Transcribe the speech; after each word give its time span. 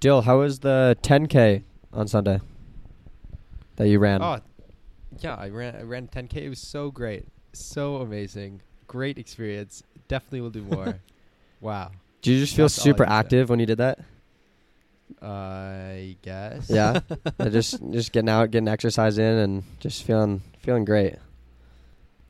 Dill, 0.00 0.22
how 0.22 0.38
was 0.40 0.60
the 0.60 0.96
10K 1.02 1.62
on 1.92 2.06
Sunday 2.06 2.40
that 3.76 3.88
you 3.88 3.98
ran? 3.98 4.22
Oh, 4.22 4.38
yeah, 5.20 5.34
I 5.34 5.48
ran 5.48 5.74
I 5.74 5.82
ran 5.82 6.06
10k. 6.08 6.36
It 6.36 6.48
was 6.48 6.60
so 6.60 6.90
great, 6.90 7.26
so 7.52 7.96
amazing, 7.96 8.60
great 8.86 9.18
experience. 9.18 9.82
Definitely 10.06 10.42
will 10.42 10.50
do 10.50 10.62
more. 10.70 11.00
wow. 11.60 11.90
Did 12.22 12.32
you 12.32 12.40
just 12.40 12.54
feel 12.54 12.64
that's 12.64 12.74
super 12.74 13.04
active 13.04 13.48
when 13.50 13.58
you 13.58 13.66
did 13.66 13.78
that? 13.78 13.98
I 15.22 16.16
guess. 16.22 16.68
Yeah. 16.68 17.00
Just 17.50 17.80
just 17.90 18.12
getting 18.12 18.28
out, 18.28 18.50
getting 18.50 18.68
exercise 18.68 19.16
in, 19.16 19.24
and 19.38 19.62
just 19.80 20.02
feeling 20.04 20.42
feeling 20.58 20.84
great. 20.84 21.14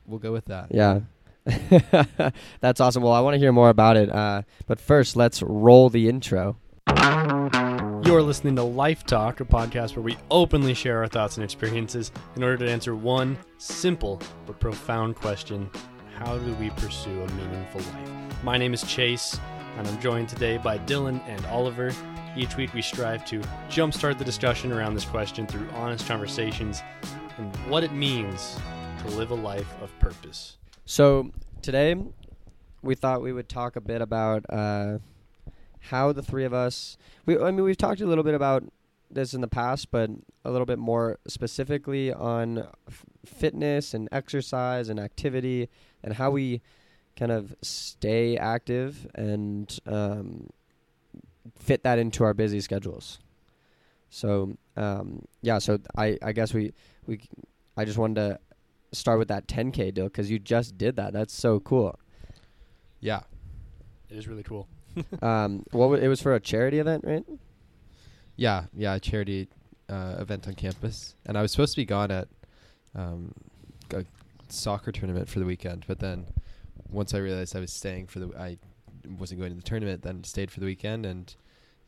we'll 0.07 0.17
go 0.19 0.31
with 0.31 0.45
that. 0.45 0.67
Yeah. 0.71 1.01
That's 2.61 2.79
awesome. 2.79 3.03
Well, 3.03 3.11
I 3.11 3.19
want 3.19 3.33
to 3.33 3.37
hear 3.39 3.51
more 3.51 3.69
about 3.69 3.97
it. 3.97 4.09
Uh, 4.09 4.43
but 4.65 4.79
first, 4.79 5.17
let's 5.17 5.41
roll 5.43 5.89
the 5.89 6.07
intro. 6.07 6.55
You're 8.09 8.23
listening 8.23 8.55
to 8.55 8.63
Life 8.63 9.03
Talk, 9.03 9.39
a 9.39 9.45
podcast 9.45 9.95
where 9.95 10.01
we 10.01 10.17
openly 10.31 10.73
share 10.73 10.97
our 10.97 11.07
thoughts 11.07 11.37
and 11.37 11.43
experiences 11.43 12.11
in 12.35 12.41
order 12.41 12.57
to 12.65 12.67
answer 12.67 12.95
one 12.95 13.37
simple 13.59 14.19
but 14.47 14.59
profound 14.59 15.15
question 15.15 15.69
How 16.17 16.39
do 16.39 16.53
we 16.55 16.71
pursue 16.71 17.21
a 17.21 17.31
meaningful 17.33 17.81
life? 17.81 18.43
My 18.43 18.57
name 18.57 18.73
is 18.73 18.81
Chase, 18.81 19.39
and 19.77 19.87
I'm 19.87 20.01
joined 20.01 20.27
today 20.27 20.57
by 20.57 20.79
Dylan 20.79 21.21
and 21.27 21.45
Oliver. 21.45 21.93
Each 22.35 22.57
week, 22.57 22.73
we 22.73 22.81
strive 22.81 23.25
to 23.25 23.41
jumpstart 23.69 24.17
the 24.17 24.25
discussion 24.25 24.71
around 24.71 24.95
this 24.95 25.05
question 25.05 25.45
through 25.45 25.69
honest 25.75 26.07
conversations 26.07 26.81
and 27.37 27.55
what 27.67 27.83
it 27.83 27.93
means 27.93 28.57
to 29.03 29.07
live 29.09 29.29
a 29.29 29.35
life 29.35 29.71
of 29.83 29.97
purpose. 29.99 30.57
So 30.87 31.29
today, 31.61 31.95
we 32.81 32.95
thought 32.95 33.21
we 33.21 33.33
would 33.33 33.49
talk 33.49 33.75
a 33.75 33.81
bit 33.81 34.01
about 34.01 34.45
uh, 34.49 34.97
how 35.79 36.11
the 36.11 36.21
three 36.21 36.45
of 36.45 36.53
us. 36.53 36.97
We, 37.25 37.37
I 37.37 37.51
mean, 37.51 37.63
we've 37.63 37.77
talked 37.77 38.01
a 38.01 38.05
little 38.05 38.23
bit 38.23 38.35
about 38.35 38.63
this 39.11 39.33
in 39.33 39.41
the 39.41 39.47
past, 39.47 39.91
but 39.91 40.09
a 40.45 40.51
little 40.51 40.65
bit 40.65 40.79
more 40.79 41.19
specifically 41.27 42.13
on 42.13 42.67
f- 42.87 43.05
fitness 43.25 43.93
and 43.93 44.07
exercise 44.11 44.89
and 44.89 44.99
activity 44.99 45.69
and 46.03 46.13
how 46.13 46.31
we 46.31 46.61
kind 47.15 47.31
of 47.31 47.55
stay 47.61 48.37
active 48.37 49.07
and 49.15 49.79
um, 49.87 50.49
fit 51.57 51.83
that 51.83 51.97
into 51.97 52.23
our 52.23 52.33
busy 52.33 52.61
schedules. 52.61 53.19
So 54.09 54.57
um, 54.77 55.25
yeah, 55.41 55.59
so 55.59 55.79
I, 55.97 56.17
I 56.21 56.31
guess 56.31 56.53
we 56.53 56.73
we 57.05 57.19
I 57.75 57.85
just 57.85 57.97
wanted 57.97 58.15
to 58.15 58.39
start 58.91 59.19
with 59.19 59.27
that 59.27 59.47
10k 59.47 59.93
deal 59.93 60.05
because 60.05 60.31
you 60.31 60.39
just 60.39 60.77
did 60.77 60.95
that. 60.95 61.13
That's 61.13 61.33
so 61.33 61.59
cool. 61.59 61.99
Yeah. 62.99 63.21
It 64.09 64.17
is 64.17 64.27
really 64.27 64.43
cool. 64.43 64.67
Um, 65.21 65.65
what 65.71 65.89
wa- 65.89 65.95
it 65.95 66.07
was 66.07 66.21
for 66.21 66.33
a 66.35 66.39
charity 66.39 66.79
event, 66.79 67.03
right? 67.05 67.25
Yeah. 68.35 68.65
Yeah. 68.75 68.95
A 68.95 68.99
charity 68.99 69.47
uh, 69.89 70.15
event 70.19 70.47
on 70.47 70.53
campus, 70.53 71.15
and 71.25 71.37
I 71.37 71.41
was 71.41 71.51
supposed 71.51 71.73
to 71.73 71.81
be 71.81 71.85
gone 71.85 72.11
at 72.11 72.27
um, 72.95 73.33
a 73.91 74.05
soccer 74.49 74.91
tournament 74.91 75.27
for 75.27 75.39
the 75.39 75.45
weekend, 75.45 75.85
but 75.87 75.99
then 75.99 76.27
once 76.89 77.13
I 77.13 77.17
realized 77.19 77.55
I 77.55 77.59
was 77.59 77.71
staying 77.73 78.07
for 78.07 78.19
the, 78.19 78.31
I 78.37 78.57
wasn't 79.17 79.39
going 79.39 79.51
to 79.51 79.55
the 79.55 79.63
tournament. 79.63 80.03
Then 80.03 80.23
stayed 80.23 80.51
for 80.51 80.59
the 80.59 80.65
weekend 80.65 81.05
and 81.05 81.33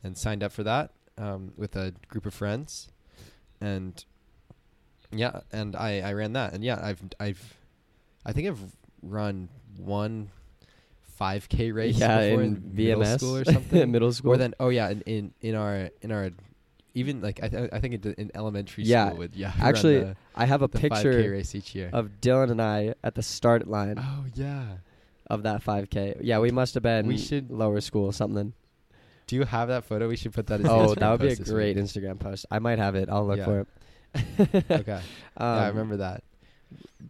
and 0.04 0.16
signed 0.18 0.42
up 0.42 0.52
for 0.52 0.62
that 0.64 0.90
um, 1.18 1.52
with 1.56 1.76
a 1.76 1.92
group 2.08 2.26
of 2.26 2.34
friends, 2.34 2.88
and 3.60 4.04
yeah, 5.12 5.40
and 5.52 5.76
I 5.76 6.00
I 6.00 6.12
ran 6.12 6.32
that, 6.32 6.52
and 6.54 6.64
yeah, 6.64 6.80
I've 6.82 7.02
I've 7.20 7.56
I 8.26 8.32
think 8.32 8.48
I've 8.48 8.60
run 9.02 9.48
one 9.76 10.30
5k 11.22 11.74
race 11.74 11.98
yeah, 11.98 12.28
before 12.30 12.42
in, 12.42 12.72
middle 12.74 13.02
VMS 13.02 13.18
school 13.18 13.36
or 13.38 13.44
something 13.56 13.90
middle 13.90 14.12
school. 14.12 14.32
or 14.32 14.36
then, 14.36 14.54
oh 14.58 14.68
yeah, 14.68 14.88
in 14.90 15.00
in, 15.02 15.34
in 15.40 15.54
our 15.54 15.90
in 16.00 16.10
our 16.12 16.30
even 16.94 17.20
like 17.22 17.40
I 17.42 17.48
th- 17.48 17.70
I 17.72 17.80
think 17.80 18.04
in, 18.04 18.14
in 18.18 18.30
elementary 18.34 18.84
Yeah, 18.84 19.06
school 19.08 19.18
would 19.18 19.34
yeah 19.34 19.52
actually, 19.60 20.00
the, 20.00 20.16
I 20.34 20.44
have 20.46 20.62
a 20.62 20.68
picture 20.68 21.30
race 21.30 21.54
each 21.54 21.74
year. 21.74 21.90
of 21.92 22.20
Dylan 22.20 22.50
and 22.50 22.60
I 22.60 22.94
at 23.02 23.14
the 23.14 23.22
start 23.22 23.66
line 23.66 23.96
oh 23.98 24.24
yeah. 24.34 24.64
of 25.28 25.44
that 25.44 25.64
5k. 25.64 26.18
Yeah, 26.20 26.38
we 26.40 26.50
must 26.50 26.74
have 26.74 26.82
been 26.82 27.06
We 27.06 27.16
should- 27.18 27.50
lower 27.50 27.80
school 27.80 28.12
something. 28.12 28.52
Do 29.28 29.36
you 29.36 29.44
have 29.44 29.68
that 29.68 29.84
photo? 29.84 30.08
We 30.08 30.16
should 30.16 30.34
put 30.34 30.48
that. 30.48 30.60
As 30.60 30.66
Oh, 30.66 30.88
Instagram 30.88 30.98
that 30.98 31.10
would 31.12 31.20
be 31.20 31.28
a 31.32 31.36
great 31.36 31.76
week. 31.76 31.84
Instagram 31.84 32.18
post. 32.18 32.44
I 32.50 32.58
might 32.58 32.78
have 32.78 32.94
it. 32.96 33.08
I'll 33.08 33.26
look 33.26 33.38
Yeah. 33.38 33.44
for 33.46 33.60
it. 33.60 33.68
Okay. 34.82 34.92
Um, 34.92 35.02
yeah, 35.40 35.64
I 35.64 35.68
remember 35.68 35.96
that. 35.98 36.22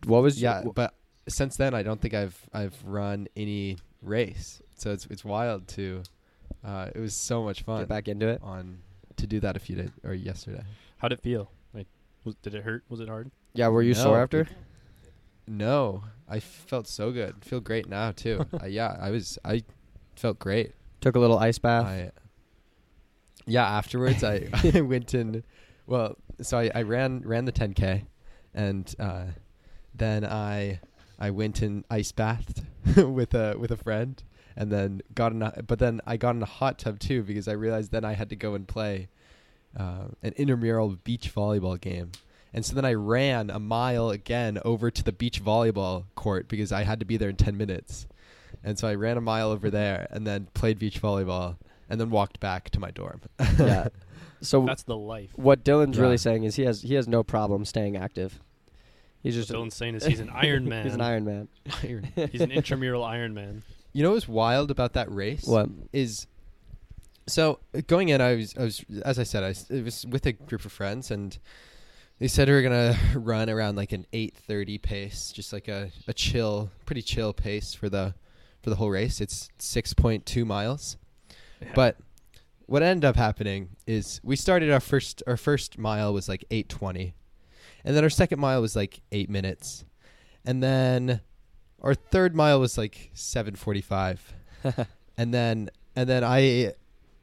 What 0.06 0.22
was 0.22 0.41
Yeah, 0.41 0.62
but 0.75 0.94
since 1.28 1.56
then 1.56 1.75
I 1.75 1.82
don't 1.82 2.00
think 2.00 2.15
I've 2.15 2.38
I've 2.53 2.76
run 2.84 3.26
any 3.34 3.78
race. 4.02 4.60
So 4.76 4.90
it's 4.92 5.06
it's 5.06 5.24
wild 5.24 5.68
to. 5.68 6.02
Uh, 6.64 6.88
it 6.94 7.00
was 7.00 7.14
so 7.14 7.42
much 7.42 7.62
fun 7.62 7.80
get 7.80 7.88
back 7.88 8.08
into 8.08 8.28
it? 8.28 8.40
on 8.42 8.78
to 9.16 9.26
do 9.26 9.40
that 9.40 9.56
a 9.56 9.60
few 9.60 9.76
days 9.76 9.90
or 10.04 10.14
yesterday. 10.14 10.62
How'd 10.98 11.12
it 11.12 11.20
feel? 11.20 11.50
Like, 11.74 11.86
was, 12.24 12.34
did 12.36 12.54
it 12.54 12.62
hurt? 12.62 12.84
Was 12.88 13.00
it 13.00 13.08
hard? 13.08 13.30
Yeah, 13.54 13.68
were 13.68 13.82
you 13.82 13.94
No, 13.94 14.00
sore 14.00 14.20
after? 14.20 14.46
No, 15.46 16.04
I 16.28 16.41
felt 16.41 16.86
so 16.86 17.10
good. 17.10 17.44
Feel 17.44 17.60
great 17.60 17.88
now 17.88 18.12
too. 18.12 18.46
uh, 18.62 18.66
yeah, 18.66 18.96
I 19.00 19.10
was. 19.10 19.38
I 19.44 19.64
felt 20.16 20.38
great. 20.38 20.72
Took 21.00 21.16
a 21.16 21.18
little 21.18 21.38
ice 21.38 21.58
bath. 21.58 21.86
I, 21.86 22.10
yeah, 23.46 23.66
afterwards 23.66 24.22
I, 24.22 24.48
I 24.74 24.80
went 24.80 25.14
in. 25.14 25.42
Well, 25.86 26.16
so 26.41 26.58
I, 26.58 26.70
I 26.74 26.82
ran 26.82 27.22
ran 27.24 27.44
the 27.44 27.52
10k, 27.52 28.06
and 28.54 28.94
uh, 28.98 29.24
then 29.94 30.24
I 30.24 30.80
I 31.22 31.31
went 31.31 31.62
and 31.62 31.84
ice 31.88 32.12
bathed 32.12 32.62
with 32.97 33.33
a 33.34 33.56
with 33.59 33.71
a 33.71 33.77
friend, 33.77 34.22
and 34.56 34.71
then 34.71 35.00
got 35.15 35.33
in. 35.33 35.43
A, 35.43 35.62
but 35.66 35.78
then 35.78 36.00
I 36.06 36.16
got 36.16 36.34
in 36.37 36.43
a 36.43 36.47
hot 36.47 36.78
tub 36.78 36.99
too 36.99 37.22
because 37.22 37.47
I 37.49 37.53
realized 37.53 37.93
then 37.93 38.05
I 38.05 38.12
had 38.15 38.28
to 38.31 38.37
go 38.37 38.55
and 38.55 38.66
play 38.66 39.09
uh, 39.78 40.06
an 40.22 40.33
intramural 40.37 40.97
beach 41.05 41.33
volleyball 41.34 41.81
game. 41.81 42.12
And 42.55 42.65
so 42.66 42.75
then 42.75 42.84
I 42.84 42.93
ran 42.93 43.49
a 43.49 43.59
mile 43.59 44.10
again 44.10 44.59
over 44.65 44.91
to 44.91 45.03
the 45.03 45.12
beach 45.12 45.43
volleyball 45.43 46.05
court 46.16 46.49
because 46.49 46.71
I 46.72 46.83
had 46.83 47.00
to 47.00 47.06
be 47.06 47.16
there 47.16 47.31
in 47.31 47.37
10 47.37 47.56
minutes. 47.56 48.06
And 48.62 48.78
so 48.78 48.87
I 48.89 48.94
ran 48.94 49.16
a 49.16 49.22
mile 49.22 49.50
over 49.50 49.71
there 49.71 50.06
and 50.10 50.27
then 50.27 50.49
played 50.53 50.78
beach 50.78 51.00
volleyball 51.00 51.56
and 51.89 51.99
then 51.99 52.10
walked 52.10 52.41
back 52.41 52.69
to 52.71 52.78
my 52.81 52.91
dorm. 52.91 53.22
yeah. 53.59 53.89
So 54.43 54.65
That's 54.66 54.83
the 54.83 54.97
life. 54.97 55.31
what 55.37 55.62
Dylan's 55.65 55.97
Yeah. 55.97 56.03
really 56.03 56.19
saying 56.19 56.43
is 56.43 56.56
he 56.56 56.65
has 56.65 56.83
he 56.83 56.94
has 56.94 57.06
no 57.06 57.22
problem 57.22 57.65
staying 57.65 57.97
active. 57.97 58.41
He's 59.22 59.34
just 59.34 59.50
Dylan's 59.50 59.75
saying 59.75 59.94
is 59.94 60.05
he's 60.05 60.21
an 60.21 60.31
Iron 60.31 60.69
Man. 60.69 60.84
he's 60.84 60.94
an 60.94 61.00
Iron 61.00 61.25
Man. 61.25 61.49
Iron. 61.84 62.09
He's 62.33 62.41
an 62.41 62.50
intramural 62.50 63.05
Iron 63.05 63.34
Man. 63.34 63.62
You 63.93 64.03
know 64.03 64.12
what's 64.12 64.27
wild 64.27 64.71
about 64.71 64.94
that 64.94 65.10
race? 65.12 65.44
What? 65.44 65.69
is 65.93 66.27
so 67.28 67.60
going 67.87 68.09
in 68.09 68.21
I 68.21 68.34
was 68.34 68.55
I 68.59 68.62
was 68.65 68.84
as 69.05 69.19
I 69.19 69.22
said 69.22 69.44
I 69.44 69.50
s- 69.50 69.71
it 69.71 69.84
was 69.84 70.05
with 70.06 70.27
a 70.27 70.33
group 70.33 70.65
of 70.65 70.72
friends 70.72 71.10
and 71.12 71.38
they 72.19 72.27
said 72.28 72.49
we 72.49 72.55
were 72.55 72.62
gonna 72.62 72.97
run 73.15 73.49
around 73.49 73.77
like 73.77 73.93
an 73.93 74.06
eight 74.12 74.34
thirty 74.37 74.78
pace, 74.78 75.33
just 75.33 75.53
like 75.53 75.69
a, 75.69 75.91
a 76.09 76.12
chill, 76.12 76.71
pretty 76.87 77.03
chill 77.03 77.33
pace 77.33 77.75
for 77.75 77.89
the 77.89 78.15
for 78.62 78.71
the 78.71 78.77
whole 78.77 78.91
race. 78.91 79.21
It's 79.21 79.49
six 79.59 79.93
point 79.94 80.25
two 80.27 80.44
miles. 80.44 80.97
But 81.75 81.97
what 82.66 82.83
ended 82.83 83.04
up 83.04 83.16
happening 83.16 83.71
is 83.87 84.21
we 84.22 84.37
started 84.37 84.71
our 84.71 84.81
first 84.81 85.22
our 85.27 85.37
first 85.37 85.78
mile 85.78 86.12
was 86.12 86.28
like 86.28 86.44
eight 86.50 86.69
twenty, 86.69 87.15
and 87.84 87.97
then 87.97 88.04
our 88.04 88.10
second 88.10 88.41
mile 88.41 88.60
was 88.60 88.76
like 88.76 89.00
eight 89.12 89.31
minutes, 89.31 89.84
and 90.44 90.62
then 90.62 91.20
our 91.81 91.94
third 91.94 92.34
mile 92.34 92.60
was 92.60 92.78
like 92.78 93.10
seven 93.15 93.54
forty 93.54 93.81
five, 93.81 94.32
and 95.16 95.32
then 95.34 95.70
and 95.97 96.09
then 96.09 96.25
I 96.25 96.72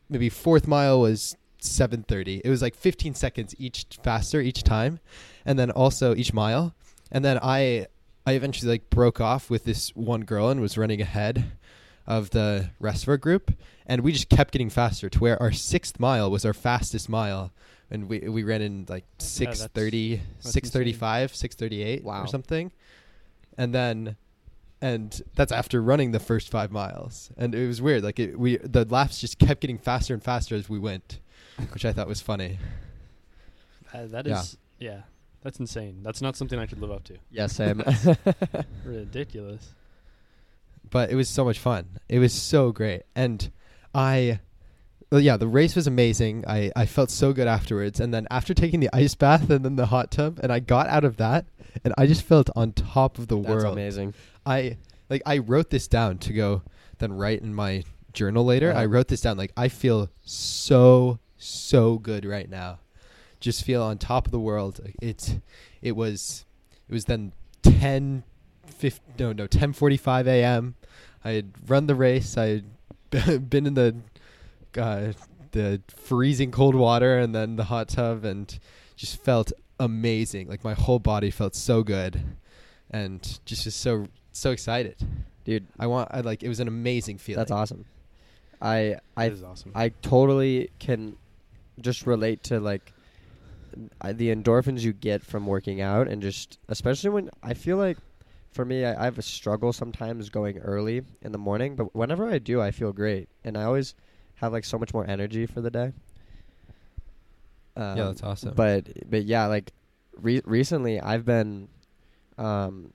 maybe 0.09 0.29
fourth 0.29 0.67
mile 0.67 1.01
was 1.01 1.35
seven 1.59 2.03
thirty. 2.03 2.41
It 2.43 2.49
was 2.49 2.61
like 2.61 2.75
fifteen 2.75 3.15
seconds 3.15 3.55
each 3.57 3.85
faster 4.03 4.41
each 4.41 4.63
time, 4.63 4.99
and 5.45 5.57
then 5.57 5.71
also 5.71 6.15
each 6.15 6.33
mile, 6.33 6.75
and 7.11 7.23
then 7.23 7.39
I 7.41 7.87
I 8.25 8.33
eventually 8.33 8.71
like 8.71 8.89
broke 8.89 9.19
off 9.19 9.49
with 9.49 9.63
this 9.63 9.89
one 9.95 10.21
girl 10.21 10.49
and 10.49 10.61
was 10.61 10.77
running 10.77 11.01
ahead 11.01 11.51
of 12.05 12.31
the 12.31 12.71
rest 12.79 13.03
of 13.03 13.09
our 13.09 13.17
group. 13.17 13.53
And 13.85 14.01
we 14.01 14.11
just 14.11 14.29
kept 14.29 14.51
getting 14.51 14.69
faster 14.69 15.09
to 15.09 15.19
where 15.19 15.41
our 15.41 15.51
sixth 15.51 15.99
mile 15.99 16.29
was 16.29 16.43
our 16.43 16.53
fastest 16.53 17.07
mile 17.07 17.51
and 17.91 18.07
we 18.09 18.19
we 18.19 18.43
ran 18.43 18.61
in 18.61 18.85
like 18.89 19.05
that's- 19.17 19.29
630 19.29 20.15
that's 20.41 20.51
635 20.53 21.35
638 21.35 22.03
Wow. 22.03 22.23
or 22.23 22.27
something 22.27 22.71
and 23.57 23.73
then 23.73 24.15
and 24.81 25.21
that's 25.35 25.51
after 25.51 25.81
running 25.81 26.11
the 26.11 26.19
first 26.19 26.49
five 26.49 26.71
miles 26.71 27.29
and 27.37 27.53
it 27.53 27.67
was 27.67 27.81
weird 27.81 28.03
like 28.03 28.19
it, 28.19 28.39
we 28.39 28.57
the 28.57 28.85
laps 28.85 29.19
just 29.19 29.37
kept 29.39 29.61
getting 29.61 29.77
faster 29.77 30.13
and 30.13 30.23
faster 30.23 30.55
as 30.55 30.69
we 30.69 30.79
went 30.79 31.19
which 31.73 31.83
i 31.85 31.91
thought 31.93 32.07
was 32.07 32.21
funny 32.21 32.57
Uh, 33.93 34.05
that 34.07 34.25
Yeah. 34.27 34.43
yeah. 34.79 35.01
that's 35.41 35.59
insane. 35.59 36.03
That's 36.03 36.21
not 36.21 36.35
something 36.37 36.59
I 36.59 36.67
could 36.67 36.79
live 36.79 36.91
up 36.91 37.03
to. 37.05 37.15
Yeah, 37.31 37.47
same. 37.47 37.81
Ridiculous. 38.85 39.73
but 40.89 41.09
it 41.11 41.15
was 41.15 41.27
so 41.29 41.43
much 41.45 41.57
fun. 41.59 41.97
It 42.07 42.19
was 42.19 42.33
so 42.33 42.71
great, 42.71 43.03
and 43.15 43.51
I, 43.93 44.13
well, 44.29 44.39
yeah, 45.17 45.37
the 45.37 45.47
race 45.47 45.75
was 45.75 45.87
amazing. 45.87 46.45
I 46.47 46.71
I 46.75 46.85
felt 46.85 47.09
so 47.09 47.33
good 47.33 47.47
afterwards, 47.47 47.99
and 47.99 48.13
then 48.13 48.27
after 48.29 48.53
taking 48.53 48.79
the 48.79 48.89
ice 48.93 49.15
bath 49.15 49.49
and 49.49 49.65
then 49.65 49.75
the 49.75 49.87
hot 49.87 50.11
tub, 50.11 50.39
and 50.43 50.51
I 50.51 50.59
got 50.59 50.87
out 50.87 51.03
of 51.03 51.17
that, 51.17 51.45
and 51.83 51.93
I 51.97 52.05
just 52.05 52.21
felt 52.21 52.49
on 52.55 52.73
top 52.73 53.17
of 53.17 53.27
the 53.27 53.37
That's 53.37 53.49
world. 53.49 53.73
amazing. 53.73 54.13
I 54.45 54.77
like 55.09 55.23
I 55.25 55.39
wrote 55.39 55.71
this 55.71 55.87
down 55.87 56.19
to 56.19 56.33
go 56.33 56.61
then 56.99 57.13
write 57.13 57.41
in 57.41 57.55
my 57.55 57.83
journal 58.13 58.45
later. 58.45 58.71
Uh-huh. 58.71 58.81
I 58.81 58.85
wrote 58.85 59.07
this 59.07 59.21
down 59.21 59.37
like 59.37 59.51
I 59.57 59.67
feel 59.67 60.09
so 60.21 61.19
so 61.37 61.97
good 61.97 62.25
right 62.25 62.49
now. 62.49 62.79
Just 63.39 63.63
feel 63.63 63.81
on 63.81 63.97
top 63.97 64.25
of 64.25 64.31
the 64.31 64.39
world. 64.39 64.79
It 65.01 65.39
it 65.81 65.95
was 65.95 66.45
it 66.87 66.93
was 66.93 67.05
then 67.05 67.33
10 67.63 68.23
50, 68.67 69.01
no 69.17 69.33
no 69.33 69.47
10:45 69.47 70.27
a.m. 70.27 70.75
I 71.23 71.31
had 71.31 71.51
run 71.67 71.87
the 71.87 71.95
race. 71.95 72.37
I 72.37 72.61
had 73.11 73.49
been 73.49 73.65
in 73.65 73.73
the 73.73 73.95
uh, 74.77 75.13
the 75.51 75.81
freezing 75.87 76.51
cold 76.51 76.75
water 76.75 77.17
and 77.17 77.33
then 77.33 77.55
the 77.55 77.65
hot 77.65 77.89
tub 77.89 78.23
and 78.23 78.59
just 78.95 79.21
felt 79.23 79.51
amazing. 79.79 80.47
Like 80.47 80.63
my 80.63 80.73
whole 80.73 80.99
body 80.99 81.31
felt 81.31 81.55
so 81.55 81.83
good 81.83 82.21
and 82.91 83.21
just 83.45 83.63
just 83.63 83.79
so 83.79 84.07
so 84.31 84.51
excited. 84.51 84.97
dude. 85.43 85.65
I 85.79 85.87
want 85.87 86.09
I 86.11 86.21
like 86.21 86.43
it 86.43 86.49
was 86.49 86.59
an 86.59 86.67
amazing 86.67 87.17
feeling. 87.17 87.39
That's 87.39 87.51
awesome. 87.51 87.85
I 88.61 88.97
I 89.15 89.29
That 89.29 89.33
is 89.33 89.43
awesome. 89.43 89.71
I 89.75 89.89
totally 89.89 90.69
can 90.79 91.15
just 91.81 92.05
relate 92.05 92.43
to 92.43 92.59
like 92.59 92.93
I, 94.01 94.13
the 94.13 94.33
endorphins 94.33 94.81
you 94.81 94.93
get 94.93 95.23
from 95.23 95.45
working 95.45 95.79
out 95.79 96.07
and 96.07 96.21
just 96.21 96.57
especially 96.67 97.11
when 97.11 97.29
I 97.41 97.53
feel 97.53 97.77
like 97.77 97.97
for 98.51 98.65
me 98.65 98.83
I, 98.83 98.99
I 98.99 99.05
have 99.05 99.17
a 99.17 99.21
struggle 99.21 99.71
sometimes 99.71 100.29
going 100.29 100.57
early 100.57 101.03
in 101.21 101.31
the 101.31 101.37
morning 101.37 101.75
but 101.75 101.95
whenever 101.95 102.27
I 102.29 102.39
do 102.39 102.59
I 102.61 102.71
feel 102.71 102.91
great 102.91 103.29
and 103.43 103.57
I 103.57 103.63
always 103.63 103.93
have 104.41 104.51
like 104.53 104.65
so 104.65 104.77
much 104.77 104.93
more 104.93 105.05
energy 105.07 105.45
for 105.45 105.61
the 105.61 105.69
day. 105.71 105.91
Um, 107.75 107.97
yeah, 107.97 108.05
that's 108.05 108.23
awesome. 108.23 108.53
But 108.55 108.87
but 109.09 109.23
yeah, 109.25 109.45
like 109.45 109.71
re- 110.19 110.41
recently 110.45 110.99
I've 110.99 111.25
been 111.25 111.69
um, 112.37 112.93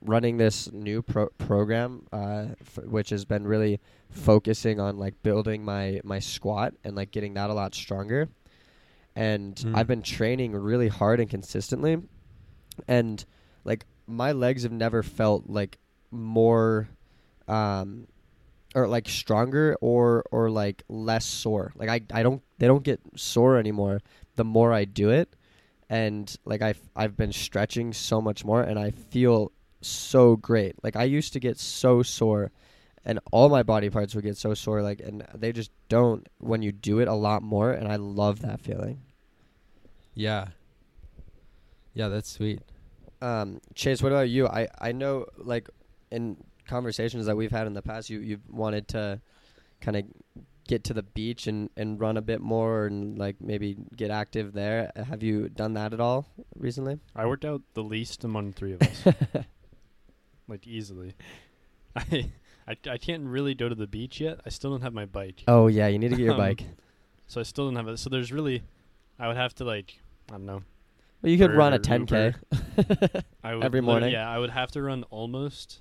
running 0.00 0.36
this 0.36 0.70
new 0.72 1.02
pro- 1.02 1.28
program, 1.38 2.06
uh, 2.12 2.46
f- 2.60 2.84
which 2.84 3.10
has 3.10 3.24
been 3.24 3.46
really 3.46 3.80
focusing 4.10 4.80
on 4.80 4.98
like 4.98 5.22
building 5.22 5.64
my 5.64 6.00
my 6.04 6.18
squat 6.18 6.74
and 6.84 6.96
like 6.96 7.10
getting 7.10 7.34
that 7.34 7.50
a 7.50 7.54
lot 7.54 7.74
stronger. 7.74 8.28
And 9.16 9.54
Mm. 9.54 9.76
I've 9.76 9.86
been 9.86 10.02
training 10.02 10.52
really 10.52 10.88
hard 10.88 11.20
and 11.20 11.30
consistently, 11.30 11.98
and 12.88 13.24
like 13.64 13.86
my 14.08 14.32
legs 14.32 14.64
have 14.64 14.72
never 14.72 15.04
felt 15.04 15.44
like 15.48 15.78
more, 16.10 16.88
um, 17.46 18.08
or 18.74 18.88
like 18.88 19.08
stronger 19.08 19.76
or 19.80 20.24
or 20.30 20.50
like 20.50 20.82
less 20.88 21.24
sore. 21.24 21.72
Like 21.76 21.88
I 21.88 22.00
I 22.12 22.22
don't 22.22 22.42
they 22.58 22.66
don't 22.66 22.82
get 22.84 23.00
sore 23.16 23.58
anymore 23.58 24.00
the 24.36 24.44
more 24.44 24.72
I 24.72 24.84
do 24.84 25.10
it 25.10 25.34
and 25.88 26.34
like 26.44 26.62
I've 26.62 26.80
I've 26.96 27.16
been 27.16 27.32
stretching 27.32 27.92
so 27.92 28.20
much 28.20 28.44
more 28.44 28.62
and 28.62 28.78
I 28.78 28.90
feel 28.90 29.52
so 29.80 30.36
great. 30.36 30.82
Like 30.82 30.96
I 30.96 31.04
used 31.04 31.32
to 31.34 31.40
get 31.40 31.58
so 31.58 32.02
sore 32.02 32.50
and 33.04 33.20
all 33.32 33.48
my 33.48 33.62
body 33.62 33.90
parts 33.90 34.14
would 34.14 34.24
get 34.24 34.36
so 34.36 34.54
sore 34.54 34.82
like 34.82 35.00
and 35.00 35.24
they 35.34 35.52
just 35.52 35.70
don't 35.88 36.26
when 36.38 36.62
you 36.62 36.72
do 36.72 37.00
it 37.00 37.08
a 37.08 37.14
lot 37.14 37.42
more 37.42 37.70
and 37.70 37.86
I 37.86 37.96
love 37.96 38.40
that 38.40 38.60
feeling. 38.60 39.02
yeah. 40.14 40.48
Yeah, 41.96 42.08
that's 42.08 42.28
sweet. 42.28 42.60
Um 43.22 43.60
Chase, 43.74 44.02
what 44.02 44.10
about 44.10 44.28
you? 44.28 44.48
I 44.48 44.66
I 44.80 44.90
know 44.92 45.26
like 45.36 45.68
in 46.10 46.36
conversations 46.66 47.26
that 47.26 47.36
we've 47.36 47.50
had 47.50 47.66
in 47.66 47.74
the 47.74 47.82
past 47.82 48.10
you 48.10 48.20
you've 48.20 48.48
wanted 48.50 48.88
to 48.88 49.20
kind 49.80 49.96
of 49.96 50.04
get 50.66 50.82
to 50.84 50.94
the 50.94 51.02
beach 51.02 51.46
and 51.46 51.68
and 51.76 52.00
run 52.00 52.16
a 52.16 52.22
bit 52.22 52.40
more 52.40 52.86
and 52.86 53.18
like 53.18 53.36
maybe 53.40 53.76
get 53.96 54.10
active 54.10 54.52
there. 54.54 54.90
Have 54.96 55.22
you 55.22 55.48
done 55.48 55.74
that 55.74 55.92
at 55.92 56.00
all 56.00 56.26
recently? 56.56 56.98
I 57.14 57.26
worked 57.26 57.44
out 57.44 57.62
the 57.74 57.82
least 57.82 58.24
among 58.24 58.48
the 58.50 58.52
three 58.54 58.72
of 58.72 58.82
us, 58.82 59.04
like 60.48 60.66
easily. 60.66 61.14
I, 61.96 62.30
I 62.66 62.76
I 62.90 62.98
can't 62.98 63.24
really 63.26 63.54
go 63.54 63.68
to 63.68 63.74
the 63.74 63.86
beach 63.86 64.20
yet. 64.20 64.40
I 64.46 64.48
still 64.48 64.70
don't 64.70 64.80
have 64.82 64.94
my 64.94 65.04
bike, 65.06 65.44
Oh 65.46 65.66
yeah, 65.66 65.86
you 65.88 65.98
need 65.98 66.10
to 66.10 66.16
get 66.16 66.24
your 66.24 66.32
Um, 66.34 66.38
bike. 66.40 66.64
so 67.26 67.40
I 67.40 67.44
still 67.44 67.66
don't 67.66 67.76
have 67.76 67.88
it. 67.88 67.98
So 67.98 68.08
there's 68.10 68.32
really, 68.32 68.62
I 69.18 69.28
would 69.28 69.36
have 69.36 69.54
to 69.56 69.64
like, 69.64 70.00
I 70.30 70.32
don't 70.32 70.46
know. 70.46 70.62
Well, 71.22 71.30
you 71.32 71.38
could 71.38 71.54
run 71.54 71.72
a 71.72 71.78
10k. 71.78 72.34
I 73.44 73.54
would 73.54 73.64
Every 73.64 73.80
morning? 73.80 74.12
Yeah, 74.12 74.28
I 74.28 74.38
would 74.38 74.50
have 74.50 74.70
to 74.72 74.82
run 74.82 75.04
almost. 75.04 75.80